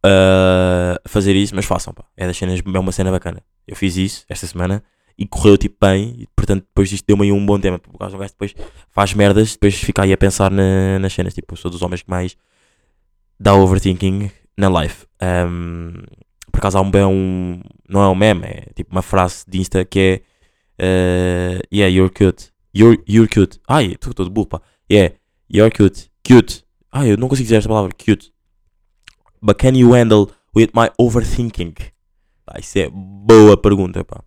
ah, 0.03 0.99
fazer 1.07 1.35
isso, 1.35 1.55
mas 1.55 1.65
façam, 1.65 1.93
pá. 1.93 2.03
É 2.17 2.25
das 2.27 2.37
cenas, 2.37 2.59
é 2.65 2.79
uma 2.79 2.91
cena 2.91 3.11
bacana. 3.11 3.43
Eu 3.67 3.75
fiz 3.75 3.95
isso 3.97 4.25
esta 4.27 4.47
semana 4.47 4.83
e 5.17 5.25
correu 5.27 5.57
tipo 5.57 5.77
bem, 5.81 6.15
e 6.19 6.27
portanto 6.35 6.61
depois 6.65 6.89
disto 6.89 7.05
deu-me 7.07 7.23
aí 7.23 7.31
um 7.31 7.45
bom 7.45 7.59
tema. 7.59 7.77
Porque 7.79 7.95
o 7.95 7.99
gajo 7.99 8.17
depois 8.17 8.53
faz 8.89 9.13
merdas, 9.13 9.53
depois 9.53 9.75
fica 9.75 10.03
aí 10.03 10.13
a 10.13 10.17
pensar 10.17 10.49
na- 10.51 10.99
nas 10.99 11.13
cenas. 11.13 11.33
Tipo, 11.33 11.55
sou 11.55 11.69
dos 11.71 11.81
homens 11.81 12.01
que 12.01 12.09
mais 12.09 12.35
dá 13.39 13.53
overthinking 13.55 14.31
na 14.57 14.69
life. 14.81 15.05
Ahm, 15.21 16.03
por 16.51 16.59
acaso 16.59 16.77
há 16.77 16.81
um, 16.81 16.91
bem 16.91 17.03
um. 17.05 17.61
Não 17.89 18.01
é 18.03 18.07
um 18.09 18.15
meme, 18.15 18.45
é 18.45 18.65
tipo 18.75 18.91
uma 18.91 19.01
frase 19.01 19.43
de 19.47 19.59
Insta 19.59 19.83
que 19.85 19.99
é. 19.99 20.21
eh, 20.79 21.61
yeah, 21.73 21.93
you're 21.93 22.11
cute. 22.13 22.51
You're, 22.75 23.01
you're 23.07 23.27
cute. 23.27 23.59
Ai, 23.67 23.93
estou 23.93 24.13
todo 24.13 24.29
burro, 24.31 24.47
pá. 24.47 24.61
Yeah, 24.91 25.15
you're 25.49 25.69
cute. 25.71 26.09
Cute. 26.27 26.63
Ai, 26.91 27.11
eu 27.11 27.17
não 27.17 27.27
consigo 27.27 27.45
dizer 27.45 27.57
esta 27.57 27.69
palavra. 27.69 27.91
Cute. 27.93 28.31
But 29.41 29.57
can 29.57 29.75
you 29.75 29.93
handle 29.93 30.31
with 30.55 30.69
my 30.73 30.89
overthinking? 30.97 31.73
Pá, 32.45 32.55
isso 32.59 32.79
é 32.79 32.89
boa 32.89 33.55
pergunta, 33.57 34.03
pá. 34.03 34.23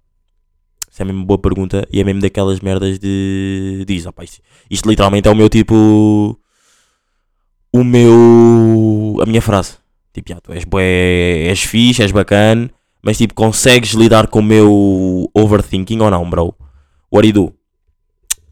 Isso 0.96 1.02
é 1.02 1.04
mesmo 1.04 1.26
boa 1.26 1.36
pergunta 1.36 1.86
e 1.92 2.00
é 2.00 2.04
mesmo 2.04 2.22
daquelas 2.22 2.60
merdas 2.60 2.98
de. 2.98 3.84
Diz, 3.86 4.06
pá, 4.14 4.24
isto, 4.24 4.40
isto 4.70 4.88
literalmente 4.88 5.28
é 5.28 5.30
o 5.30 5.34
meu 5.34 5.46
tipo. 5.50 6.40
O 7.70 7.84
meu. 7.84 9.18
A 9.20 9.26
minha 9.26 9.42
frase. 9.42 9.76
Tipo, 10.14 10.30
já, 10.30 10.40
tu 10.40 10.54
és 10.54 10.64
bué, 10.64 11.48
és 11.48 11.62
fixe, 11.62 12.00
és 12.00 12.12
bacana, 12.12 12.70
mas 13.02 13.18
tipo, 13.18 13.34
consegues 13.34 13.90
lidar 13.90 14.28
com 14.28 14.38
o 14.38 14.42
meu 14.42 15.30
overthinking 15.34 16.00
ou 16.00 16.10
não, 16.10 16.30
bro? 16.30 16.54
What 17.12 17.30
do 17.30 17.40
you 17.40 17.48
do? 17.48 17.54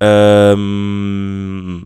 Ahm, 0.03 1.83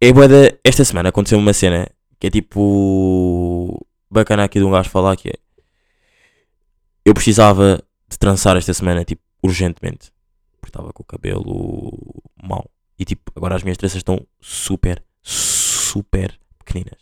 É 0.00 0.10
bué 0.10 0.26
da... 0.26 0.56
Esta 0.64 0.86
semana 0.86 1.10
aconteceu 1.10 1.38
uma 1.38 1.52
cena 1.52 1.86
que 2.18 2.28
é 2.28 2.30
tipo. 2.30 3.86
Bacana 4.10 4.44
aqui 4.44 4.58
de 4.58 4.64
um 4.64 4.70
gajo 4.70 4.88
falar 4.88 5.16
que 5.16 5.28
é. 5.28 5.34
Eu 7.08 7.14
precisava 7.14 7.82
de 8.06 8.18
trançar 8.18 8.54
esta 8.58 8.74
semana, 8.74 9.02
tipo, 9.02 9.22
urgentemente. 9.42 10.12
Porque 10.60 10.68
estava 10.68 10.92
com 10.92 11.02
o 11.02 11.06
cabelo 11.06 12.22
mau. 12.42 12.70
E 12.98 13.04
tipo, 13.06 13.32
agora 13.34 13.56
as 13.56 13.62
minhas 13.62 13.78
tranças 13.78 13.96
estão 13.96 14.20
super, 14.38 15.02
super 15.22 16.38
pequeninas. 16.58 17.00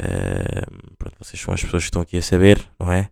Ahm, 0.00 0.94
pronto, 0.96 1.16
vocês 1.18 1.38
são 1.38 1.52
as 1.52 1.62
pessoas 1.62 1.82
que 1.82 1.88
estão 1.88 2.00
aqui 2.00 2.16
a 2.16 2.22
saber, 2.22 2.66
não 2.80 2.90
é? 2.90 3.10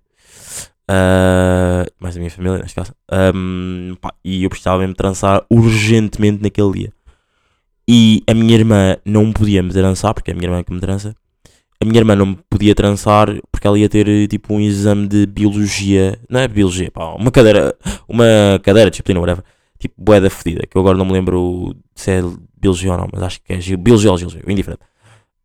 Ah, 0.89 1.85
mais 2.01 2.17
a 2.17 2.21
minha 2.21 2.31
família, 2.31 2.57
neste 2.61 2.77
caso. 2.77 2.95
Ahm, 3.13 3.97
pá, 4.01 4.15
e 4.25 4.45
eu 4.45 4.49
precisava 4.49 4.79
mesmo 4.79 4.95
trançar 4.95 5.45
urgentemente 5.51 6.43
naquele 6.43 6.73
dia. 6.73 6.93
E 7.87 8.23
a 8.27 8.33
minha 8.33 8.55
irmã 8.55 8.97
não 9.05 9.31
podia 9.31 9.63
me 9.63 9.75
trançar, 9.75 10.15
porque 10.15 10.31
é 10.31 10.33
a 10.33 10.37
minha 10.39 10.49
irmã 10.49 10.65
que 10.65 10.73
me 10.73 10.81
trança. 10.81 11.15
A 11.85 11.87
minha 11.87 11.99
irmã 11.99 12.17
não 12.17 12.25
me 12.25 12.39
podia 12.49 12.75
trançar 12.75 13.29
porque 13.53 13.67
ela 13.67 13.79
ia 13.79 13.91
ter 13.91 14.27
tipo 14.27 14.55
um 14.55 14.61
exame 14.61 15.07
de 15.07 15.27
biologia. 15.27 16.19
Não 16.31 16.41
é 16.41 16.49
biologia, 16.49 16.91
pá, 16.91 17.13
uma 17.13 17.31
cadeira. 17.31 17.77
Uma 18.09 18.25
cadeira, 18.63 18.91
disciplina, 18.91 19.21
whatever. 19.21 19.45
Tipo, 19.79 19.95
boeda 19.99 20.31
fedida, 20.31 20.67
que 20.67 20.75
eu 20.77 20.81
agora 20.81 20.97
não 20.97 21.05
me 21.05 21.13
lembro 21.13 21.77
se 21.95 22.11
é 22.11 22.23
biologia 22.57 22.93
ou 22.93 22.99
não, 22.99 23.09
mas 23.13 23.23
acho 23.23 23.43
que 23.43 23.53
é 23.53 23.77
biologia 23.77 24.11
ou 24.11 24.17
geologia, 24.17 24.43
indiferente. 24.49 24.81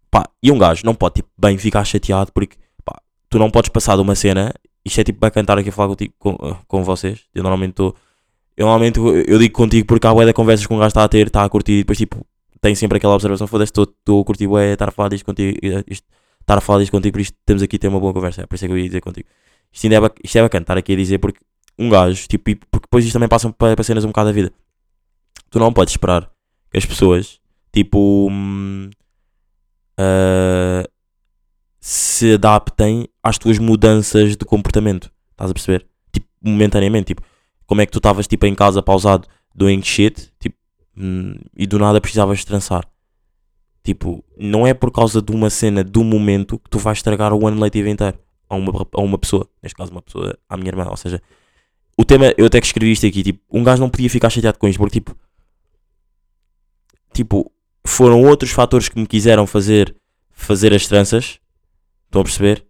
Pá, 0.10 0.30
e 0.41 0.49
um 0.49 0.58
gajo 0.58 0.86
não 0.86 0.95
pode, 0.95 1.15
tipo, 1.15 1.30
bem 1.38 1.58
ficar 1.58 1.84
chateado 1.84 2.32
porque, 2.32 2.56
pá, 2.86 3.02
tu 3.30 3.38
não 3.38 3.52
podes 3.52 3.69
passar 3.69 3.97
de 3.97 4.02
uma 4.02 4.15
cena. 4.15 4.54
Isto 4.86 5.02
é 5.02 5.04
tipo 5.04 5.19
para 5.19 5.32
cantar 5.32 5.58
aqui 5.58 5.67
a 5.67 5.71
falar 5.73 5.89
contigo, 5.89 6.13
com, 6.17 6.38
com 6.67 6.84
vocês. 6.86 7.25
Eu 7.36 7.43
normalmente 7.43 7.71
estou. 7.71 7.93
Eu 8.56 8.65
normalmente 8.65 8.97
eu, 8.97 9.38
digo 9.38 9.54
contigo 9.54 9.86
porque 9.86 10.08
há 10.08 10.13
de 10.13 10.34
conversas 10.34 10.65
que 10.65 10.73
um 10.73 10.78
gajo 10.78 10.88
está 10.88 11.04
a 11.04 11.10
ter, 11.10 11.28
está 11.28 11.43
a 11.43 11.49
curtir 11.49 11.73
e 11.73 11.78
depois 11.80 11.97
tipo 11.97 12.25
tem 12.62 12.75
sempre 12.75 12.97
aquela 12.97 13.13
observação, 13.13 13.47
foda-se, 13.47 13.71
estou 13.71 14.21
a 14.21 14.25
curtir 14.25 14.47
bué, 14.47 14.73
estar 14.73 14.89
a 14.89 14.91
falar 14.91 15.10
disto 15.10 15.25
contigo, 15.25 15.58
isto, 15.88 16.06
estar 16.49 16.57
a 16.57 16.62
falar 16.62 16.79
disto 16.79 16.91
contigo, 16.91 17.13
por 17.13 17.21
isto 17.21 17.38
temos 17.45 17.62
aqui 17.62 17.77
ter 17.77 17.88
uma 17.88 17.99
boa 17.99 18.12
conversa, 18.13 18.41
é 18.41 18.45
por 18.47 18.55
isso 18.55 18.65
é 18.65 18.67
que 18.67 18.73
eu 18.73 18.77
ia 18.77 18.85
dizer 18.85 19.01
contigo. 19.01 19.27
Isto, 19.71 19.85
ainda 19.85 19.95
é, 19.97 20.01
bac- 20.01 20.19
isto 20.23 20.38
é 20.38 20.41
bacana 20.41 20.63
estar 20.63 20.77
aqui 20.77 20.93
a 20.93 20.95
dizer 20.95 21.19
porque 21.19 21.39
um 21.77 21.89
gajo, 21.89 22.27
tipo, 22.27 22.43
porque 22.71 22.85
depois 22.85 23.05
isto 23.05 23.13
também 23.13 23.29
passa 23.29 23.51
para, 23.53 23.75
para 23.75 23.83
cenas 23.83 24.03
um 24.03 24.07
bocado 24.07 24.29
da 24.29 24.33
vida. 24.33 24.51
Tu 25.49 25.59
não 25.59 25.71
podes 25.71 25.93
esperar 25.93 26.29
que 26.71 26.77
as 26.77 26.85
pessoas, 26.85 27.39
tipo, 27.71 28.27
hum, 28.31 28.89
ah, 29.97 30.83
se 31.79 32.33
adaptem 32.33 33.07
às 33.23 33.38
tuas 33.38 33.57
mudanças 33.59 34.35
de 34.35 34.45
comportamento. 34.45 35.12
Estás 35.31 35.51
a 35.51 35.53
perceber? 35.53 35.88
Tipo, 36.12 36.27
momentaneamente, 36.41 37.07
tipo, 37.07 37.21
como 37.65 37.81
é 37.81 37.85
que 37.85 37.91
tu 37.91 37.99
estavas 37.99 38.27
tipo 38.27 38.45
em 38.45 38.55
casa 38.55 38.81
pausado 38.81 39.27
doing 39.55 39.81
shit, 39.81 40.31
tipo, 40.39 40.57
hum, 40.97 41.35
e 41.55 41.65
do 41.67 41.79
nada 41.79 42.01
precisavas 42.01 42.43
trançar. 42.43 42.85
Tipo, 43.83 44.23
não 44.37 44.67
é 44.67 44.73
por 44.73 44.91
causa 44.91 45.21
de 45.21 45.31
uma 45.31 45.49
cena 45.49 45.83
do 45.83 46.03
momento 46.03 46.59
que 46.59 46.69
tu 46.69 46.77
vais 46.77 46.97
estragar 46.97 47.33
o 47.33 47.47
ano 47.47 47.61
letivo 47.61 47.87
inteiro 47.87 48.17
a 48.49 48.55
uma, 48.55 48.87
a 48.93 49.01
uma 49.01 49.17
pessoa, 49.17 49.47
neste 49.61 49.75
caso 49.75 49.91
uma 49.91 50.01
pessoa, 50.01 50.37
à 50.49 50.57
minha 50.57 50.69
irmã, 50.69 50.85
ou 50.89 50.97
seja, 50.97 51.21
o 51.97 52.03
tema, 52.03 52.33
eu 52.37 52.45
até 52.45 52.59
que 52.59 52.67
escrevi 52.67 52.91
isto 52.91 53.05
aqui, 53.05 53.23
tipo, 53.23 53.41
um 53.51 53.63
gajo 53.63 53.81
não 53.81 53.89
podia 53.89 54.09
ficar 54.09 54.29
chateado 54.29 54.57
com 54.57 54.67
isto, 54.67 54.79
porque 54.79 54.99
tipo, 54.99 55.15
tipo, 57.13 57.51
foram 57.85 58.23
outros 58.23 58.51
fatores 58.51 58.89
que 58.89 58.99
me 58.99 59.07
quiseram 59.07 59.45
fazer 59.45 59.95
fazer 60.31 60.73
as 60.73 60.87
tranças, 60.87 61.39
estão 62.05 62.21
a 62.21 62.23
perceber? 62.23 62.65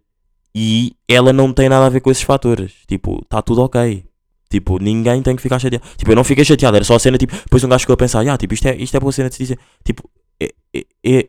E 0.54 0.96
ela 1.08 1.32
não 1.32 1.52
tem 1.52 1.68
nada 1.68 1.86
a 1.86 1.88
ver 1.88 2.00
com 2.00 2.10
esses 2.10 2.24
fatores, 2.24 2.72
tipo, 2.86 3.20
está 3.22 3.40
tudo 3.40 3.62
ok. 3.62 4.04
Tipo, 4.50 4.82
ninguém 4.82 5.22
tem 5.22 5.36
que 5.36 5.42
ficar 5.42 5.60
chateado. 5.60 5.84
Tipo, 5.96 6.10
eu 6.10 6.16
não 6.16 6.24
fiquei 6.24 6.44
chateado, 6.44 6.76
era 6.76 6.84
só 6.84 6.96
a 6.96 6.98
cena, 6.98 7.16
tipo, 7.16 7.32
depois 7.32 7.62
um 7.62 7.68
gajo 7.68 7.82
ficou 7.82 7.94
a 7.94 7.96
pensar, 7.96 8.26
ah, 8.28 8.36
tipo, 8.36 8.52
isto 8.52 8.66
é, 8.66 8.74
isto 8.74 8.96
é 8.96 9.00
boa 9.00 9.12
cena 9.12 9.28
de 9.28 9.36
se 9.36 9.42
dizer. 9.44 9.58
Tipo, 9.84 10.09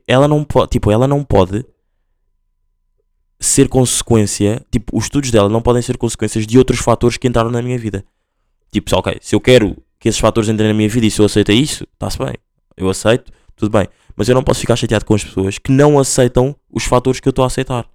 ela 0.07 0.27
não 0.27 0.43
pode, 0.43 0.71
tipo, 0.71 0.91
ela 0.91 1.07
não 1.07 1.23
pode 1.23 1.65
ser 3.39 3.67
consequência, 3.67 4.63
tipo, 4.71 4.95
os 4.95 5.05
estudos 5.05 5.31
dela 5.31 5.49
não 5.49 5.61
podem 5.61 5.81
ser 5.81 5.97
consequências 5.97 6.45
de 6.45 6.57
outros 6.57 6.79
fatores 6.79 7.17
que 7.17 7.27
entraram 7.27 7.49
na 7.49 7.61
minha 7.61 7.77
vida. 7.77 8.05
Tipo, 8.71 8.95
ok, 8.95 9.17
se 9.19 9.35
eu 9.35 9.41
quero 9.41 9.75
que 9.99 10.07
esses 10.07 10.19
fatores 10.19 10.47
entrem 10.47 10.67
na 10.67 10.73
minha 10.73 10.87
vida 10.87 11.05
e 11.07 11.11
se 11.11 11.19
eu 11.19 11.25
aceito 11.25 11.51
isso, 11.51 11.85
está-se 11.93 12.17
bem. 12.17 12.35
Eu 12.77 12.89
aceito, 12.89 13.31
tudo 13.55 13.71
bem. 13.71 13.87
Mas 14.15 14.29
eu 14.29 14.35
não 14.35 14.43
posso 14.43 14.59
ficar 14.59 14.75
chateado 14.75 15.05
com 15.05 15.15
as 15.15 15.23
pessoas 15.23 15.57
que 15.57 15.71
não 15.71 15.97
aceitam 15.97 16.55
os 16.71 16.83
fatores 16.83 17.19
que 17.19 17.27
eu 17.27 17.31
estou 17.31 17.43
a 17.43 17.47
aceitar. 17.47 17.87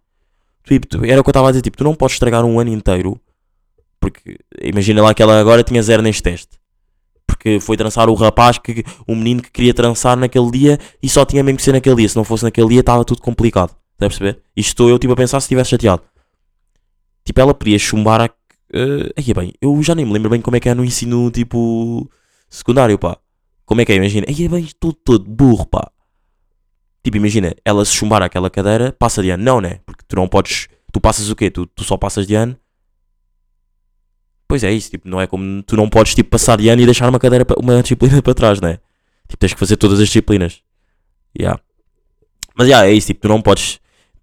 Tipo, 0.65 1.05
era 1.07 1.21
o 1.21 1.25
que 1.25 1.29
eu 1.29 1.33
estava 1.33 1.49
a 1.49 1.51
dizer, 1.53 1.63
tipo, 1.63 1.77
tu 1.77 1.85
não 1.85 1.95
podes 1.95 2.17
estragar 2.17 2.45
um 2.45 2.59
ano 2.59 2.71
inteiro. 2.71 3.21
Porque 4.01 4.39
imagina 4.61 5.03
lá 5.03 5.15
que 5.15 5.23
ela 5.23 5.39
agora 5.41 5.63
tinha 5.63 5.83
zero 5.83 6.03
neste 6.03 6.23
teste. 6.23 6.59
Porque 7.27 7.59
foi 7.61 7.77
trançar 7.77 8.09
o 8.09 8.15
rapaz, 8.15 8.59
que, 8.59 8.85
o 9.07 9.15
menino 9.15 9.43
que 9.43 9.51
queria 9.51 9.75
trançar 9.75 10.17
naquele 10.17 10.51
dia 10.51 10.79
e 11.03 11.09
só 11.09 11.25
tinha 11.25 11.43
mesmo 11.43 11.59
que 11.59 11.63
ser 11.63 11.73
naquele 11.73 11.97
dia. 11.97 12.09
Se 12.09 12.17
não 12.17 12.25
fosse 12.25 12.45
naquele 12.45 12.69
dia, 12.69 12.81
estava 12.81 13.05
tudo 13.05 13.21
complicado. 13.21 13.75
Estás 13.93 14.07
a 14.07 14.09
perceber? 14.09 14.43
Isto 14.57 14.69
estou 14.69 14.89
eu 14.89 14.99
tipo, 14.99 15.13
a 15.13 15.17
pensar 15.17 15.41
se 15.41 15.45
estivesse 15.45 15.71
chateado. 15.71 16.03
Tipo, 17.25 17.41
ela 17.41 17.55
podia 17.55 17.79
chumbar 17.79 18.21
a. 18.21 18.27
Uh, 18.27 19.11
aí 19.17 19.35
bem, 19.35 19.53
eu 19.61 19.81
já 19.83 19.95
nem 19.95 20.05
me 20.05 20.13
lembro 20.13 20.29
bem 20.29 20.41
como 20.41 20.57
é 20.57 20.61
que 20.61 20.69
é 20.69 20.75
no 20.75 20.85
ensino 20.85 21.31
tipo 21.31 22.09
secundário, 22.49 22.99
pá. 22.99 23.19
Como 23.65 23.81
é 23.81 23.85
que 23.85 23.93
é? 23.93 23.97
Imagina, 23.97 24.27
aí 24.29 24.49
bem, 24.49 24.65
estou 24.65 24.93
todo 24.93 25.25
burro, 25.29 25.67
pá. 25.67 25.91
Tipo, 27.03 27.17
imagina, 27.17 27.55
ela 27.65 27.85
se 27.85 27.93
chumbar 27.93 28.23
aquela 28.23 28.51
cadeira, 28.51 28.93
passa 28.93 29.23
de 29.23 29.31
ano. 29.31 29.43
Não, 29.43 29.61
né? 29.61 29.81
Porque 29.87 30.05
tu 30.07 30.17
não 30.17 30.29
podes. 30.29 30.69
Tu 30.93 31.01
passas 31.01 31.31
o 31.31 31.37
quê? 31.37 31.51
Tu, 31.51 31.67
tu 31.67 31.85
só 31.85 31.97
passas 31.97 32.27
de 32.27 32.35
ano. 32.35 32.57
Pois 34.49 34.63
é 34.63 34.73
isso, 34.73 34.91
tipo, 34.91 35.09
não 35.09 35.21
é 35.21 35.27
como. 35.27 35.63
Tu 35.63 35.77
não 35.77 35.89
podes 35.89 36.15
tipo, 36.15 36.31
passar 36.31 36.57
de 36.57 36.69
ano 36.69 36.81
e 36.81 36.85
deixar 36.85 37.09
uma 37.09 37.19
cadeira, 37.19 37.45
uma 37.59 37.83
disciplina 37.83 38.23
para 38.23 38.35
trás, 38.35 38.61
né? 38.61 38.79
Tipo, 39.29 39.39
tens 39.39 39.55
que 39.55 39.59
fazer 39.59 39.77
todas 39.77 39.99
as 39.99 40.07
disciplinas. 40.07 40.61
Yeah. 41.39 41.61
Mas 42.57 42.69
yeah, 42.69 42.89
é 42.89 42.93
isso, 42.93 43.09
tipo, 43.09 43.23
tu 43.23 43.29
não 43.29 43.43
podes. 43.43 43.81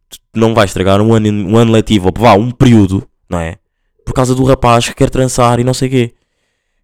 Tu 0.10 0.40
não 0.40 0.54
vais 0.54 0.70
estragar 0.70 1.02
um 1.02 1.14
ano, 1.14 1.30
um 1.30 1.58
ano 1.58 1.72
letivo, 1.72 2.08
ou 2.08 2.14
vá, 2.22 2.34
um 2.36 2.52
período, 2.52 3.08
não 3.30 3.40
é? 3.40 3.58
Por 4.06 4.14
causa 4.14 4.34
do 4.34 4.44
rapaz 4.44 4.88
que 4.88 4.96
quer 4.96 5.10
trançar 5.10 5.60
e 5.60 5.64
não 5.64 5.74
sei 5.74 5.88
o 5.88 5.92
quê. 5.92 6.14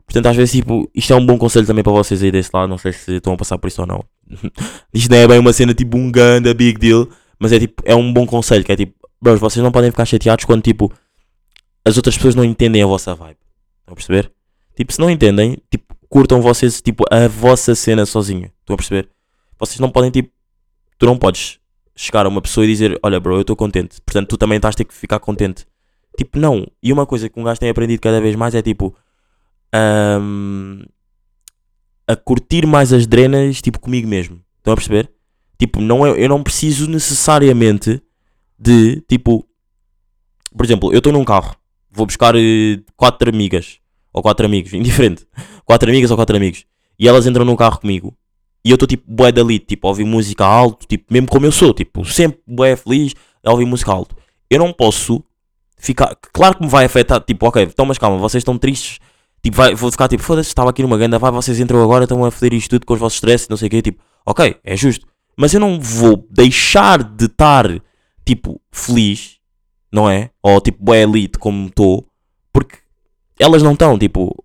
Portanto, 0.06 0.26
às 0.26 0.36
vezes, 0.36 0.54
tipo, 0.54 0.90
isto 0.94 1.14
é 1.14 1.16
um 1.16 1.26
bom 1.26 1.38
conselho 1.38 1.68
também 1.68 1.84
para 1.84 1.94
vocês 1.94 2.24
aí 2.24 2.32
desse 2.32 2.50
lado. 2.52 2.68
Não 2.68 2.78
sei 2.78 2.92
se 2.92 3.16
estão 3.16 3.34
a 3.34 3.38
passar 3.38 3.58
por 3.58 3.68
isso 3.68 3.82
ou 3.82 3.88
não. 3.88 4.04
isto 4.94 5.10
não 5.10 5.18
é 5.18 5.28
bem 5.28 5.40
uma 5.40 5.54
cena 5.54 5.74
tipo 5.74 5.98
um 5.98 6.12
ganda 6.12 6.54
big 6.54 6.80
deal, 6.80 7.08
mas 7.40 7.52
é 7.52 7.60
tipo, 7.60 7.84
é 7.86 7.96
um 7.96 8.12
bom 8.12 8.26
conselho. 8.26 8.64
Que 8.64 8.72
é 8.72 8.76
tipo, 8.76 8.96
bros, 9.22 9.40
vocês 9.40 9.64
não 9.64 9.72
podem 9.72 9.92
ficar 9.92 10.06
chateados 10.06 10.46
quando 10.46 10.64
tipo 10.64 10.92
as 11.90 11.98
outras 11.98 12.16
pessoas 12.16 12.36
não 12.36 12.44
entendem 12.44 12.84
a 12.84 12.86
vossa 12.86 13.16
vibe. 13.16 13.38
Estão 13.80 13.94
a 13.94 13.96
perceber? 13.96 14.32
Tipo, 14.76 14.94
se 14.94 15.00
não 15.00 15.10
entendem, 15.10 15.58
tipo, 15.70 15.96
curtam 16.08 16.42
vocês 16.42 16.82
tipo 16.82 17.04
a 17.12 17.28
vossa 17.28 17.76
cena 17.76 18.06
sozinho. 18.06 18.52
Estão 18.60 18.76
a 18.76 18.78
perceber? 18.78 19.10
Vocês 19.58 19.80
não 19.80 19.90
podem 19.90 20.12
tipo, 20.12 20.32
tu 20.98 21.06
não 21.06 21.18
podes 21.18 21.60
chegar 21.96 22.26
a 22.26 22.30
uma 22.30 22.42
pessoa 22.42 22.66
e 22.66 22.70
dizer, 22.70 22.98
olha, 23.04 23.20
bro, 23.20 23.36
eu 23.36 23.42
estou 23.42 23.56
contente. 23.56 24.00
Portanto, 24.06 24.30
tu 24.30 24.38
também 24.38 24.56
estás 24.56 24.74
a 24.76 24.78
ter 24.78 24.86
que 24.86 24.94
ficar 24.94 25.20
contente. 25.20 25.68
Tipo, 26.18 26.40
não. 26.40 26.66
E 26.82 26.94
uma 26.94 27.06
coisa 27.06 27.28
que 27.28 27.40
um 27.40 27.44
gajo 27.44 27.60
tem 27.60 27.70
aprendido 27.70 28.02
cada 28.02 28.22
vez 28.22 28.36
mais 28.36 28.56
é 28.56 28.62
tipo. 28.62 28.96
ahm, 29.74 30.84
a 32.08 32.16
curtir 32.16 32.66
mais 32.66 32.92
as 32.94 33.06
drenas, 33.06 33.62
tipo, 33.62 33.80
comigo 33.80 34.08
mesmo. 34.08 34.42
Estão 34.58 34.74
a 34.74 34.76
perceber? 34.76 35.12
Tipo, 35.60 35.82
não 35.82 36.06
é, 36.06 36.24
eu 36.24 36.30
não 36.30 36.42
preciso 36.42 36.88
necessariamente 36.90 38.02
de, 38.58 39.02
tipo. 39.02 39.46
Por 40.56 40.66
exemplo, 40.66 40.92
eu 40.94 41.00
estou 41.00 41.14
num 41.14 41.24
carro. 41.26 41.59
Vou 41.92 42.06
buscar 42.06 42.36
eh, 42.36 42.80
quatro 42.96 43.30
amigas. 43.30 43.80
Ou 44.14 44.22
quatro 44.22 44.46
amigos, 44.46 44.72
indiferente. 44.74 45.26
Quatro 45.66 45.90
amigas 45.90 46.12
ou 46.12 46.18
quatro 46.18 46.36
amigos. 46.36 46.66
E 46.98 47.08
elas 47.08 47.26
entram 47.26 47.46
num 47.46 47.56
carro 47.56 47.80
comigo. 47.80 48.16
E 48.64 48.72
eu 48.72 48.76
estou 48.76 48.88
tipo 48.88 49.04
bué 49.08 49.32
da 49.32 49.44
lead, 49.44 49.66
tipo, 49.66 49.88
a 49.88 49.90
ouvir 49.90 50.04
música 50.04 50.46
alto, 50.46 50.86
tipo, 50.86 51.06
mesmo 51.12 51.28
como 51.28 51.46
eu 51.46 51.52
sou, 51.52 51.74
tipo, 51.74 52.04
sempre 52.04 52.40
bué 52.46 52.76
feliz 52.76 53.14
a 53.44 53.52
ouvir 53.52 53.66
música 53.66 53.92
alto. 53.92 54.16
Eu 54.50 54.60
não 54.60 54.74
posso 54.74 55.24
ficar, 55.78 56.16
claro 56.34 56.58
que 56.58 56.64
me 56.64 56.70
vai 56.70 56.86
afetar, 56.86 57.22
tipo, 57.22 57.48
ok, 57.48 57.64
então 57.64 57.86
mas 57.86 57.98
calma, 57.98 58.18
vocês 58.18 58.42
estão 58.42 58.58
tristes, 58.58 59.00
tipo, 59.42 59.56
vai, 59.56 59.74
vou 59.74 59.90
ficar 59.90 60.10
tipo, 60.10 60.22
foda-se, 60.22 60.50
estava 60.50 60.70
aqui 60.70 60.82
numa 60.82 60.98
ganda, 60.98 61.18
vai, 61.18 61.32
vocês 61.32 61.60
entram 61.60 61.82
agora, 61.82 62.04
estão 62.04 62.26
a 62.26 62.32
foder 62.32 62.54
isto 62.54 62.72
tudo 62.72 62.86
com 62.86 62.94
os 62.94 63.00
vossos 63.00 63.16
stress 63.16 63.50
não 63.50 63.56
sei 63.56 63.68
o 63.68 63.72
quê, 63.72 63.82
tipo, 63.82 64.04
ok, 64.26 64.58
é 64.64 64.76
justo. 64.76 65.08
Mas 65.38 65.54
eu 65.54 65.60
não 65.62 65.80
vou 65.80 66.28
deixar 66.30 67.02
de 67.02 67.26
estar, 67.26 67.66
tipo, 68.26 68.60
feliz, 68.72 69.39
não 69.92 70.10
é? 70.10 70.32
Ou 70.42 70.60
tipo, 70.62 70.84
bué 70.84 71.02
elite 71.04 71.38
como 71.38 71.68
estou, 71.68 72.08
porque 72.52 72.78
elas 73.40 73.64
não 73.64 73.74
estão, 73.74 73.98
tipo, 73.98 74.44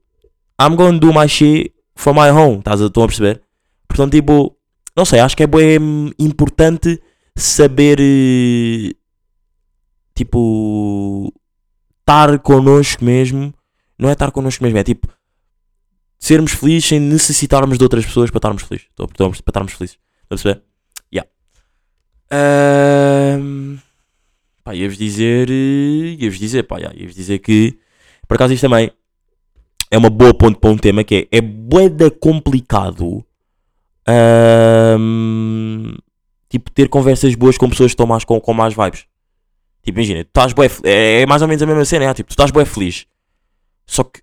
I'm 0.60 0.76
going 0.76 0.98
to 0.98 1.06
do 1.06 1.18
my 1.18 1.28
shit 1.28 1.74
from 1.94 2.14
my 2.14 2.30
home, 2.30 2.58
estás 2.58 2.80
a, 2.80 2.86
a 2.86 2.90
perceber? 2.90 3.42
Portanto, 3.88 4.12
tipo, 4.12 4.56
não 4.96 5.04
sei, 5.04 5.20
acho 5.20 5.36
que 5.36 5.42
é 5.42 5.46
bem 5.46 6.12
importante 6.18 7.00
saber, 7.36 7.98
eh, 8.00 8.94
tipo, 10.14 11.32
estar 12.00 12.38
connosco 12.40 13.04
mesmo. 13.04 13.52
Não 13.98 14.08
é 14.08 14.12
estar 14.12 14.30
connosco 14.30 14.62
mesmo, 14.62 14.78
é 14.78 14.84
tipo, 14.84 15.08
sermos 16.18 16.52
felizes 16.52 16.88
sem 16.88 17.00
necessitarmos 17.00 17.78
de 17.78 17.84
outras 17.84 18.04
pessoas 18.04 18.30
para 18.30 18.38
estarmos 18.38 18.62
felizes. 18.62 18.88
Para 18.96 19.06
estarmos 19.32 19.72
felizes. 19.72 19.98
Estão 20.22 20.24
a 20.24 20.28
perceber? 20.28 20.62
Yeah. 21.12 21.30
Ahm, 22.30 23.78
pá, 24.64 24.74
ia-vos 24.74 24.98
dizer, 24.98 25.50
eh, 25.50 26.16
ia-vos 26.18 26.38
dizer, 26.38 26.62
pá, 26.64 26.78
ia-vos 26.80 27.14
dizer 27.14 27.38
que, 27.38 27.78
por 28.26 28.34
acaso 28.34 28.54
isto 28.54 28.62
também 28.62 28.90
é 29.90 29.98
uma 29.98 30.10
boa 30.10 30.34
ponte 30.34 30.58
para 30.58 30.70
um 30.70 30.76
tema 30.76 31.04
que 31.04 31.28
é, 31.30 31.38
é 31.38 31.40
bué 31.40 31.88
da 31.88 32.10
complicado 32.10 33.24
Ahm, 34.06 35.96
tipo, 36.48 36.70
ter 36.70 36.88
conversas 36.88 37.34
boas 37.34 37.56
com 37.56 37.68
pessoas 37.68 37.90
que 37.90 37.94
estão 37.94 38.06
mais 38.06 38.24
com, 38.24 38.38
com 38.40 38.52
mais 38.52 38.74
vibes. 38.74 39.06
Tipo, 39.82 39.98
imagina, 39.98 40.24
tu 40.24 40.28
estás 40.28 40.52
bué, 40.52 40.70
é, 40.84 41.22
é 41.22 41.26
mais 41.26 41.42
ou 41.42 41.48
menos 41.48 41.62
a 41.62 41.66
mesma 41.66 41.84
cena, 41.84 42.04
é, 42.06 42.14
tipo, 42.14 42.28
tu 42.28 42.32
estás 42.32 42.50
bué 42.50 42.64
feliz. 42.64 43.06
Só 43.86 44.04
que 44.04 44.22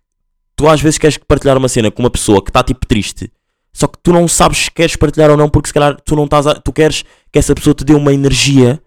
tu 0.55 0.67
às 0.67 0.81
vezes 0.81 0.97
queres 0.97 1.17
partilhar 1.17 1.57
uma 1.57 1.67
cena 1.67 1.91
com 1.91 2.01
uma 2.01 2.09
pessoa 2.09 2.43
que 2.43 2.49
está 2.49 2.63
tipo 2.63 2.85
triste. 2.85 3.31
Só 3.73 3.87
que 3.87 3.97
tu 4.01 4.11
não 4.11 4.27
sabes 4.27 4.65
se 4.65 4.71
queres 4.71 4.95
partilhar 4.95 5.29
ou 5.31 5.37
não, 5.37 5.49
porque 5.49 5.67
se 5.67 5.73
calhar 5.73 5.99
tu 6.01 6.15
não 6.15 6.25
estás 6.25 6.45
tu 6.63 6.73
queres 6.73 7.03
que 7.31 7.39
essa 7.39 7.55
pessoa 7.55 7.73
te 7.73 7.85
dê 7.85 7.93
uma 7.93 8.13
energia 8.13 8.81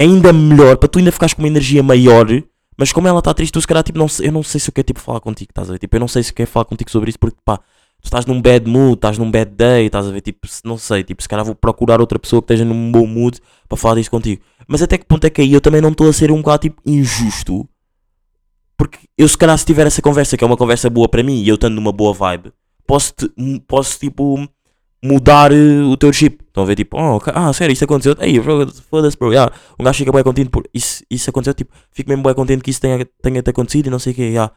ainda 0.00 0.32
melhor, 0.32 0.76
para 0.76 0.88
tu 0.88 0.98
ainda 0.98 1.12
ficares 1.12 1.34
com 1.34 1.42
uma 1.42 1.48
energia 1.48 1.82
maior. 1.82 2.26
Mas 2.76 2.92
como 2.92 3.06
ela 3.06 3.18
está 3.18 3.34
triste, 3.34 3.52
tu 3.52 3.60
se 3.60 3.66
calhar 3.66 3.84
tipo, 3.84 3.98
não, 3.98 4.06
eu 4.20 4.32
não 4.32 4.42
sei 4.42 4.58
se 4.58 4.70
eu 4.70 4.72
quero 4.72 4.86
tipo 4.86 5.00
falar 5.00 5.20
contigo, 5.20 5.50
estás 5.50 5.68
a 5.68 5.72
ver? 5.72 5.78
Tipo, 5.78 5.96
eu 5.96 6.00
não 6.00 6.08
sei 6.08 6.22
se 6.22 6.30
eu 6.30 6.34
quero 6.34 6.50
falar 6.50 6.64
contigo 6.64 6.90
sobre 6.90 7.10
isso, 7.10 7.18
porque 7.18 7.36
pá, 7.44 7.58
tu 7.58 8.04
estás 8.04 8.24
num 8.24 8.40
bad 8.40 8.66
mood, 8.68 8.94
estás 8.94 9.18
num 9.18 9.30
bad 9.30 9.50
day, 9.54 9.84
estás 9.86 10.06
a 10.06 10.10
ver? 10.10 10.22
Tipo, 10.22 10.48
não 10.64 10.78
sei, 10.78 11.04
tipo, 11.04 11.20
se 11.22 11.28
calhar 11.28 11.44
vou 11.44 11.54
procurar 11.54 12.00
outra 12.00 12.18
pessoa 12.18 12.40
que 12.40 12.44
esteja 12.46 12.64
num 12.64 12.90
bom 12.90 13.06
mood 13.06 13.38
para 13.68 13.76
falar 13.76 13.96
disso 13.96 14.10
contigo. 14.10 14.40
Mas 14.66 14.80
até 14.80 14.96
que 14.96 15.04
ponto 15.04 15.26
é 15.26 15.30
que 15.30 15.42
aí 15.42 15.52
eu 15.52 15.60
também 15.60 15.82
não 15.82 15.90
estou 15.90 16.08
a 16.08 16.12
ser 16.12 16.30
um 16.32 16.38
bocado 16.38 16.62
tipo 16.62 16.80
injusto? 16.86 17.68
Porque 18.78 18.98
eu 19.18 19.28
se 19.28 19.36
calhar 19.36 19.58
se 19.58 19.66
tiver 19.66 19.86
essa 19.86 20.00
conversa, 20.00 20.36
que 20.36 20.42
é 20.42 20.46
uma 20.46 20.56
conversa 20.56 20.88
boa 20.88 21.06
para 21.08 21.22
mim, 21.22 21.42
e 21.42 21.48
eu 21.48 21.56
estando 21.56 21.74
numa 21.74 21.92
boa 21.92 22.14
vibe, 22.14 22.50
posso, 22.86 23.12
te- 23.12 23.30
m- 23.36 23.60
posso 23.60 23.98
tipo 23.98 24.48
mudar 25.02 25.52
eh, 25.52 25.82
o 25.82 25.96
teu 25.96 26.12
chip. 26.12 26.44
Estão 26.46 26.64
a 26.64 26.66
ver 26.66 26.76
tipo, 26.76 26.96
oh, 26.98 27.16
ok, 27.16 27.32
ah, 27.34 27.52
sério, 27.52 27.72
isso 27.72 27.84
aconteceu. 27.84 28.14
Bro, 28.14 28.72
foda-se, 28.90 29.16
bro, 29.16 29.32
yeah. 29.32 29.52
um 29.78 29.84
gajo 29.84 29.98
fica 29.98 30.12
bem 30.12 30.22
contente 30.22 30.50
por 30.50 30.68
isso, 30.74 31.02
isso 31.10 31.30
aconteceu, 31.30 31.54
tipo, 31.54 31.72
fico 31.92 32.08
mesmo 32.10 32.22
bem 32.22 32.34
contente 32.34 32.62
que 32.62 32.70
isso 32.70 32.80
tenha, 32.80 33.06
tenha 33.22 33.42
te 33.42 33.50
acontecido 33.50 33.86
e 33.86 33.90
não 33.90 33.98
sei 33.98 34.12
o 34.12 34.16
que, 34.16 34.22
yeah. 34.22 34.52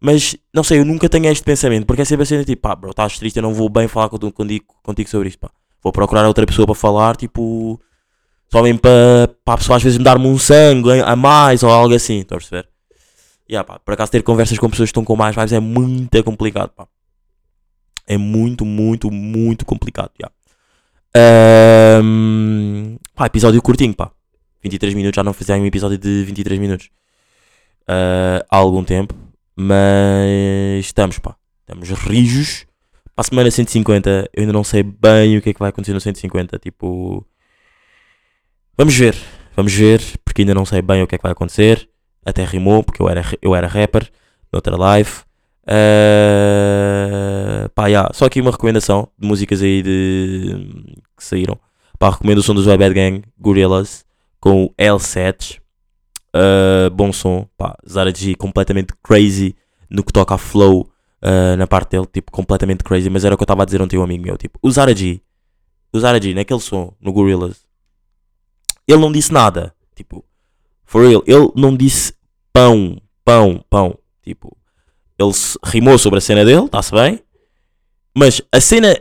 Mas, 0.00 0.36
não 0.54 0.62
sei, 0.62 0.80
eu 0.80 0.84
nunca 0.84 1.08
tenho 1.08 1.26
este 1.26 1.42
pensamento, 1.42 1.86
porque 1.86 2.02
é 2.02 2.04
sempre 2.04 2.22
assim, 2.22 2.42
tipo, 2.44 2.62
pá, 2.62 2.76
bro, 2.76 2.90
estás 2.90 3.18
triste, 3.18 3.36
eu 3.36 3.42
não 3.42 3.54
vou 3.54 3.68
bem 3.68 3.88
falar 3.88 4.08
contigo, 4.08 4.64
contigo, 4.82 5.08
sobre 5.08 5.28
isto, 5.28 5.38
pá. 5.38 5.50
Vou 5.82 5.92
procurar 5.92 6.26
outra 6.26 6.46
pessoa 6.46 6.66
para 6.66 6.74
falar, 6.74 7.16
tipo, 7.16 7.80
só 8.50 8.62
mesmo 8.62 8.78
para, 8.78 9.34
para 9.44 9.54
a 9.54 9.56
pessoa 9.58 9.76
às 9.76 9.82
vezes 9.82 9.98
me 9.98 10.04
dar-me 10.04 10.26
um 10.26 10.38
sangue 10.38 11.00
a 11.00 11.16
mais 11.16 11.62
ou 11.62 11.70
algo 11.70 11.94
assim, 11.94 12.20
estão 12.20 12.36
a 12.36 12.40
perceber? 12.40 12.68
Yeah, 13.48 13.64
pá, 13.66 13.78
por 13.78 13.94
acaso 13.94 14.10
ter 14.10 14.22
conversas 14.22 14.58
com 14.58 14.68
pessoas 14.68 14.88
que 14.88 14.90
estão 14.90 15.04
com 15.04 15.16
mais 15.16 15.34
vibes 15.34 15.52
é 15.52 15.60
muito 15.60 16.22
complicado, 16.24 16.70
pá. 16.70 16.86
É 18.06 18.16
muito, 18.16 18.64
muito, 18.64 19.10
muito 19.10 19.64
complicado, 19.64 20.10
yeah. 20.20 20.34
Ahm, 21.16 22.96
pá, 23.14 23.26
episódio 23.26 23.60
curtinho, 23.62 23.94
pá. 23.94 24.10
23 24.62 24.94
minutos, 24.94 25.16
já 25.16 25.22
não 25.22 25.32
fizemos 25.32 25.62
um 25.62 25.66
episódio 25.66 25.96
de 25.98 26.24
23 26.24 26.58
minutos 26.60 26.90
ah, 27.86 28.44
há 28.50 28.56
algum 28.56 28.84
tempo. 28.84 29.14
Mas 29.54 30.84
estamos, 30.84 31.18
pá. 31.18 31.36
Estamos 31.60 31.90
rijos. 31.90 32.66
Para 33.14 33.22
a 33.22 33.24
semana 33.24 33.50
150, 33.50 34.30
eu 34.34 34.42
ainda 34.42 34.52
não 34.52 34.62
sei 34.62 34.82
bem 34.82 35.38
o 35.38 35.42
que 35.42 35.50
é 35.50 35.52
que 35.54 35.58
vai 35.58 35.70
acontecer 35.70 35.94
no 35.94 36.00
150. 36.00 36.58
Tipo, 36.58 37.26
vamos 38.76 38.94
ver. 38.94 39.16
Vamos 39.56 39.72
ver, 39.72 40.02
porque 40.22 40.42
ainda 40.42 40.54
não 40.54 40.66
sei 40.66 40.82
bem 40.82 41.02
o 41.02 41.06
que 41.06 41.14
é 41.14 41.18
que 41.18 41.22
vai 41.22 41.32
acontecer. 41.32 41.88
Até 42.24 42.44
rimou, 42.44 42.82
porque 42.82 43.00
eu 43.00 43.08
era, 43.08 43.22
eu 43.40 43.54
era 43.54 43.66
rapper 43.66 44.10
noutra 44.52 44.76
live. 44.76 45.10
Ah, 45.66 47.68
pá, 47.74 47.88
yeah, 47.88 48.08
só 48.14 48.26
aqui 48.26 48.40
uma 48.40 48.52
recomendação 48.52 49.08
de 49.18 49.26
músicas 49.26 49.62
aí 49.62 49.82
de, 49.82 50.94
que 51.16 51.24
saíram. 51.24 51.58
Pá, 51.98 52.10
recomendo 52.10 52.38
o 52.38 52.42
som 52.42 52.54
dos 52.54 52.66
Bad 52.66 52.94
Gang, 52.94 53.22
Gorillaz, 53.38 54.04
com 54.40 54.64
o 54.64 54.74
L7. 54.78 55.60
Uh, 56.34 56.90
bom 56.90 57.12
som, 57.12 57.48
pá, 57.56 57.76
Zara 57.88 58.14
G 58.14 58.34
completamente 58.34 58.92
crazy 59.02 59.56
no 59.88 60.04
que 60.04 60.12
toca 60.12 60.34
a 60.34 60.38
flow 60.38 60.90
uh, 61.22 61.56
na 61.56 61.66
parte 61.66 61.92
dele, 61.92 62.06
tipo, 62.12 62.30
completamente 62.30 62.84
crazy, 62.84 63.08
mas 63.08 63.24
era 63.24 63.34
o 63.34 63.38
que 63.38 63.42
eu 63.42 63.46
estava 63.46 63.62
a 63.62 63.64
dizer 63.64 63.80
ontem 63.80 63.96
a 63.96 64.00
um 64.00 64.02
amigo 64.02 64.24
meu, 64.24 64.36
tipo, 64.36 64.58
o 64.62 64.70
Zara 64.70 64.94
G, 64.94 65.20
o 65.92 65.98
Zara 65.98 66.20
G, 66.20 66.34
naquele 66.34 66.60
som, 66.60 66.92
no 67.00 67.12
Gorillaz, 67.12 67.64
ele 68.86 69.00
não 69.00 69.10
disse 69.10 69.32
nada, 69.32 69.74
tipo, 69.94 70.24
for 70.84 71.06
real, 71.06 71.22
ele 71.26 71.50
não 71.56 71.74
disse 71.74 72.12
pão, 72.52 73.00
pão, 73.24 73.64
pão, 73.70 73.98
tipo, 74.22 74.54
ele 75.18 75.32
rimou 75.64 75.98
sobre 75.98 76.18
a 76.18 76.20
cena 76.20 76.44
dele, 76.44 76.64
está-se 76.66 76.92
bem, 76.92 77.20
Mas 78.14 78.40
a 78.50 78.60
cena 78.60 78.96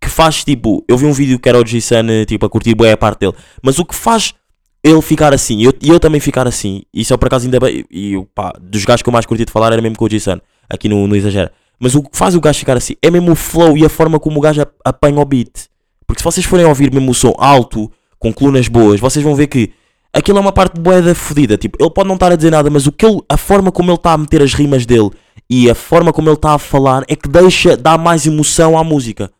que 0.00 0.08
faz 0.08 0.44
tipo. 0.44 0.84
Eu 0.88 0.96
vi 0.98 1.06
um 1.06 1.12
vídeo 1.12 1.38
que 1.38 1.48
era 1.48 1.58
o 1.58 1.64
Jason 1.64 2.24
tipo, 2.26 2.44
a 2.46 2.48
curtir 2.50 2.74
bem 2.74 2.92
a 2.92 2.96
parte 2.96 3.20
dele. 3.20 3.34
Mas 3.62 3.78
o 3.78 3.84
que 3.84 3.94
faz 3.94 4.34
ele 4.82 5.00
ficar 5.00 5.32
assim 5.32 5.58
e 5.58 5.64
eu, 5.64 5.72
eu 5.82 5.98
também 5.98 6.20
ficar 6.20 6.46
assim, 6.46 6.82
isso 6.92 7.14
é 7.14 7.16
por 7.16 7.26
acaso 7.26 7.46
ainda 7.46 7.58
bem. 7.58 7.84
E 7.90 8.22
pá, 8.34 8.52
dos 8.60 8.84
gajos 8.84 9.02
que 9.02 9.08
eu 9.08 9.12
mais 9.12 9.24
curti 9.24 9.44
de 9.44 9.52
falar 9.52 9.72
era 9.72 9.80
mesmo 9.80 9.96
com 9.96 10.04
o 10.04 10.08
Jason, 10.08 10.38
aqui 10.68 10.88
no, 10.88 11.06
no 11.06 11.16
Exagera. 11.16 11.52
Mas 11.80 11.94
o 11.94 12.02
que 12.02 12.16
faz 12.16 12.34
o 12.34 12.40
gajo 12.40 12.58
ficar 12.58 12.76
assim 12.76 12.94
é 13.02 13.10
mesmo 13.10 13.32
o 13.32 13.34
flow 13.34 13.76
e 13.76 13.84
a 13.84 13.88
forma 13.88 14.20
como 14.20 14.38
o 14.38 14.40
gajo 14.40 14.60
ap- 14.62 14.74
apanha 14.84 15.18
o 15.18 15.24
beat. 15.24 15.68
Porque 16.06 16.20
se 16.20 16.24
vocês 16.24 16.44
forem 16.46 16.66
ouvir 16.66 16.92
mesmo 16.92 17.10
o 17.10 17.14
som 17.14 17.34
alto, 17.38 17.90
com 18.18 18.32
colunas 18.32 18.68
boas, 18.68 19.00
vocês 19.00 19.24
vão 19.24 19.34
ver 19.34 19.46
que 19.46 19.72
aquilo 20.12 20.38
é 20.38 20.40
uma 20.40 20.52
parte 20.52 20.78
boeda 20.78 21.14
fodida. 21.14 21.56
Tipo, 21.56 21.78
ele 21.82 21.90
pode 21.90 22.08
não 22.08 22.14
estar 22.14 22.30
a 22.30 22.36
dizer 22.36 22.50
nada, 22.50 22.68
mas 22.70 22.86
o 22.86 22.92
que 22.92 23.04
ele, 23.06 23.20
a 23.28 23.36
forma 23.38 23.72
como 23.72 23.90
ele 23.90 23.96
está 23.96 24.12
a 24.12 24.18
meter 24.18 24.42
as 24.42 24.52
rimas 24.54 24.84
dele 24.86 25.10
e 25.48 25.70
a 25.70 25.74
forma 25.74 26.12
como 26.12 26.28
ele 26.28 26.36
está 26.36 26.54
a 26.54 26.58
falar 26.58 27.04
é 27.08 27.14
que 27.14 27.28
deixa, 27.28 27.76
dá 27.76 27.98
mais 27.98 28.26
emoção 28.26 28.78
à 28.78 28.84
música. 28.84 29.30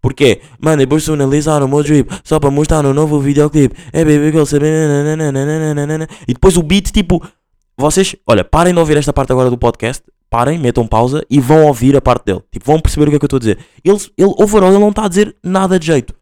Porquê? 0.00 0.40
Mano, 0.60 0.82
eu 0.82 0.88
vou 0.88 0.96
personalizar 0.96 1.62
o 1.62 1.68
meu 1.68 1.82
drip 1.82 2.12
só 2.24 2.40
para 2.40 2.50
mostrar 2.50 2.82
no 2.82 2.92
novo 2.92 3.20
videoclipe. 3.20 3.76
É 3.92 4.04
baby 4.04 4.32
girl, 4.32 4.44
sabe? 4.44 4.66
E 6.26 6.34
depois 6.34 6.56
o 6.56 6.62
beat, 6.62 6.90
tipo, 6.90 7.22
vocês, 7.78 8.16
olha, 8.26 8.44
parem 8.44 8.74
de 8.74 8.80
ouvir 8.80 8.96
esta 8.96 9.12
parte 9.12 9.30
agora 9.30 9.48
do 9.48 9.56
podcast, 9.56 10.02
parem, 10.28 10.58
metam 10.58 10.86
pausa 10.86 11.24
e 11.30 11.38
vão 11.38 11.66
ouvir 11.66 11.96
a 11.96 12.00
parte 12.00 12.24
dele. 12.26 12.40
Tipo, 12.50 12.66
vão 12.66 12.80
perceber 12.80 13.06
o 13.06 13.10
que 13.10 13.16
é 13.16 13.18
que 13.20 13.24
eu 13.24 13.26
estou 13.26 13.36
a 13.36 13.40
dizer. 13.40 13.58
Ele, 13.84 13.98
ele 14.18 14.34
overall, 14.38 14.70
ele 14.70 14.80
não 14.80 14.90
está 14.90 15.04
a 15.04 15.08
dizer 15.08 15.36
nada 15.42 15.78
de 15.78 15.86
jeito. 15.86 16.14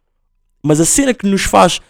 Mas 0.62 0.78
a 0.78 0.84
cena 0.84 1.14
que 1.14 1.26
nos 1.26 1.44
faz. 1.44 1.80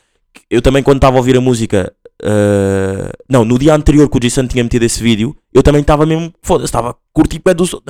Eu 0.49 0.63
também, 0.63 0.83
quando 0.83 0.99
estava 0.99 1.17
a 1.17 1.19
ouvir 1.19 1.37
a 1.37 1.41
música. 1.41 1.93
Uh, 2.23 3.11
não, 3.29 3.45
no 3.45 3.59
dia 3.59 3.75
anterior 3.75 4.09
que 4.09 4.17
o 4.17 4.21
Jason 4.21 4.47
tinha 4.47 4.63
metido 4.63 4.85
esse 4.85 5.03
vídeo, 5.03 5.37
eu 5.53 5.63
também 5.63 5.81
estava 5.81 6.07
mesmo. 6.07 6.33
Foda-se, 6.43 6.67
estava 6.67 6.91
a 6.91 6.95
curtir 7.13 7.41
bué 7.45 7.55
do 7.55 7.67
som. 7.67 7.81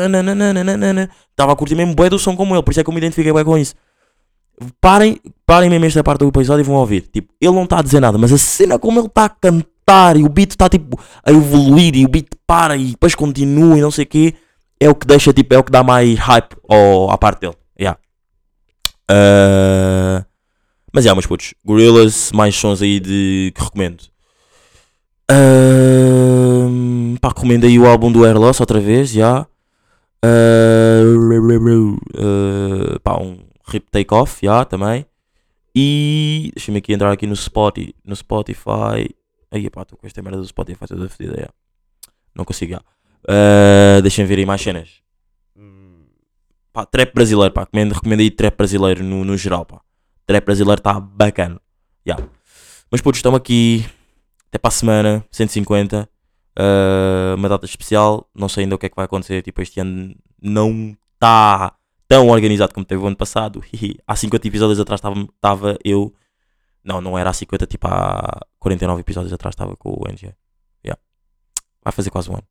Estava 1.31 1.53
a 1.53 1.57
curtir 1.57 1.75
mesmo 1.75 1.95
bué 1.95 2.09
do 2.09 2.19
som 2.19 2.37
como 2.37 2.55
ele, 2.55 2.62
por 2.62 2.71
isso 2.71 2.81
é 2.81 2.85
que 2.85 2.90
eu 2.90 2.95
me 2.95 2.99
identifiquei 2.99 3.33
bem 3.33 3.45
com 3.45 3.59
isso. 3.59 3.75
Parem, 4.81 5.19
parem 5.47 5.71
mesmo 5.71 5.87
esta 5.87 6.05
parte 6.05 6.21
do 6.21 6.29
episódio 6.29 6.62
e 6.62 6.66
vão 6.66 6.77
ouvir. 6.77 7.03
Tipo, 7.12 7.33
ele 7.40 7.55
não 7.55 7.64
está 7.64 7.79
a 7.79 7.83
dizer 7.83 8.01
nada, 8.01 8.19
mas 8.19 8.33
a 8.33 8.38
cena 8.38 8.79
como 8.79 9.01
ele 9.01 9.07
está 9.07 9.25
a 9.25 9.29
cantar 9.29 10.16
e 10.16 10.23
o 10.23 10.29
beat 10.29 10.51
está 10.51 10.69
tipo 10.69 11.01
a 11.25 11.31
evoluir 11.31 11.97
e 11.97 12.05
o 12.05 12.09
beat 12.09 12.29
para 12.47 12.77
e 12.77 12.90
depois 12.90 13.14
continua 13.14 13.79
e 13.79 13.81
não 13.81 13.90
sei 13.90 14.05
o 14.05 14.09
quê, 14.09 14.35
é 14.79 14.88
o 14.88 14.95
que 14.95 15.07
deixa, 15.07 15.33
tipo, 15.33 15.55
é 15.55 15.59
o 15.59 15.64
que 15.64 15.73
dá 15.73 15.83
mais 15.83 16.19
hype 16.19 16.57
ao, 16.69 17.11
à 17.11 17.19
parte 17.19 17.40
dele. 17.40 17.55
Yeah. 17.79 17.99
Uh, 19.11 20.25
mas 20.93 21.05
yeah, 21.05 21.14
meus 21.14 21.27
putos, 21.27 21.55
Gorillaz, 21.64 22.33
mais 22.33 22.55
sons 22.57 22.83
aí 22.83 22.99
de 22.99 23.53
que 23.55 23.62
recomendo. 23.62 24.05
Uh, 25.31 27.19
pá, 27.21 27.29
recomendo 27.29 27.64
aí 27.64 27.79
o 27.79 27.87
álbum 27.87 28.11
do 28.11 28.25
Air 28.25 28.37
Loss 28.37 28.59
outra 28.61 28.81
vez, 28.81 29.11
já. 29.11 29.47
Uh, 30.25 31.16
uh, 32.14 33.01
pá, 33.01 33.16
um 33.16 33.38
Rip 33.66 33.88
Take 33.90 34.12
Off, 34.12 34.45
já, 34.45 34.64
também. 34.64 35.07
E 35.75 36.51
deixa-me 36.55 36.79
aqui 36.79 36.93
entrar 36.93 37.12
aqui 37.12 37.27
no 37.27 37.37
Spotify. 37.37 37.95
No 38.05 38.16
Spotify. 38.16 39.14
Aí, 39.53 39.71
pá, 39.71 39.83
estou 39.83 39.97
com 39.97 40.07
esta 40.07 40.21
merda 40.21 40.38
do 40.38 40.47
Spotify 40.47 40.87
toda 40.87 41.09
fodida, 41.09 41.37
já. 41.40 41.49
Não 42.35 42.45
consigo, 42.45 42.73
já. 42.73 42.81
Uh, 43.25 44.03
deixa-me 44.03 44.27
ver 44.27 44.38
aí 44.38 44.47
mais 44.47 44.61
cenas. 44.61 45.01
Pá, 46.73 46.85
trap 46.87 47.14
brasileiro, 47.14 47.53
pá. 47.53 47.62
Recomendo, 47.62 47.93
recomendo 47.93 48.21
aí 48.21 48.31
trap 48.31 48.57
brasileiro 48.57 49.05
no, 49.05 49.25
no 49.25 49.37
geral, 49.37 49.64
pá. 49.64 49.81
Trap 50.27 50.45
brasileiro 50.45 50.81
está 50.81 50.99
bacana. 50.99 51.61
Já. 52.07 52.16
Mas 52.90 53.01
putos, 53.01 53.19
estamos 53.19 53.38
aqui. 53.38 53.85
Até 54.51 54.59
para 54.59 54.69
a 54.69 54.73
semana, 54.73 55.25
150. 55.31 56.09
Uh, 56.59 57.37
uma 57.37 57.49
data 57.49 57.65
especial. 57.65 58.29
Não 58.35 58.49
sei 58.49 58.65
ainda 58.65 58.75
o 58.75 58.79
que 58.79 58.87
é 58.87 58.89
que 58.89 58.97
vai 58.97 59.05
acontecer. 59.05 59.43
Tipo, 59.43 59.63
este 59.63 59.81
ano 59.81 60.15
não 60.43 60.97
está 61.15 61.73
tão 62.09 62.29
organizado 62.29 62.75
como 62.75 62.85
teve 62.85 63.03
o 63.03 63.07
ano 63.07 63.17
passado. 63.17 63.63
há 64.07 64.17
50 64.17 64.49
episódios 64.49 64.81
atrás 64.81 65.01
estava 65.01 65.79
eu. 65.85 66.13
Não, 66.83 67.01
não 67.01 67.17
era 67.17 67.31
há 67.31 67.33
50, 67.33 67.67
tipo 67.67 67.87
há 67.87 68.41
49 68.59 69.01
episódios 69.01 69.33
atrás 69.33 69.55
estava 69.55 69.77
com 69.77 69.91
o 69.91 70.09
NG. 70.09 70.35
Yeah. 70.85 71.01
Vai 71.85 71.93
fazer 71.93 72.11
quase 72.11 72.29
um 72.29 72.35
ano. 72.35 72.45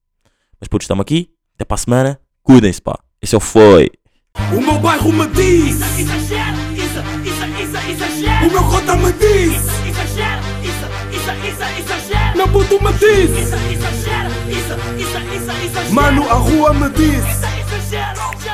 Mas 0.60 0.70
putos, 0.70 0.86
estamos 0.86 1.02
aqui. 1.02 1.34
Até 1.56 1.66
para 1.66 1.76
a 1.76 1.78
semana. 1.78 2.22
Cuidem-se, 2.42 2.82
pá. 2.82 2.98
Esse 3.22 3.36
é 3.36 3.38
o 3.38 3.42
foi. 3.42 3.92
O 4.56 4.62
meu 4.62 4.80
bairro 4.80 5.12
me 5.12 5.28
diz, 5.28 5.76
isso, 5.76 6.00
isso, 6.00 6.34
isso, 7.26 7.78
exagera. 7.90 8.48
o 8.48 8.52
meu 8.52 8.64
cota 8.64 8.96
me 8.96 9.12
diz, 9.14 9.88
isso 11.36 11.63
é 11.63 11.80
exagero. 11.80 12.38
Não 12.38 12.48
puta 12.48 12.76
me 12.76 12.94
diz. 12.94 13.30
Isso 13.38 13.56
é 13.56 13.74
exagero. 13.74 14.30
Isso, 14.50 14.74
isso, 14.98 15.36
isso 15.36 15.52
é 15.52 15.65
exagero. 15.65 15.94
Mano, 15.94 16.30
a 16.30 16.34
rua 16.34 16.74
me 16.74 16.89
diz. 16.89 17.26
Isso 17.26 17.46
é 17.46 17.60
exagero. 17.62 18.49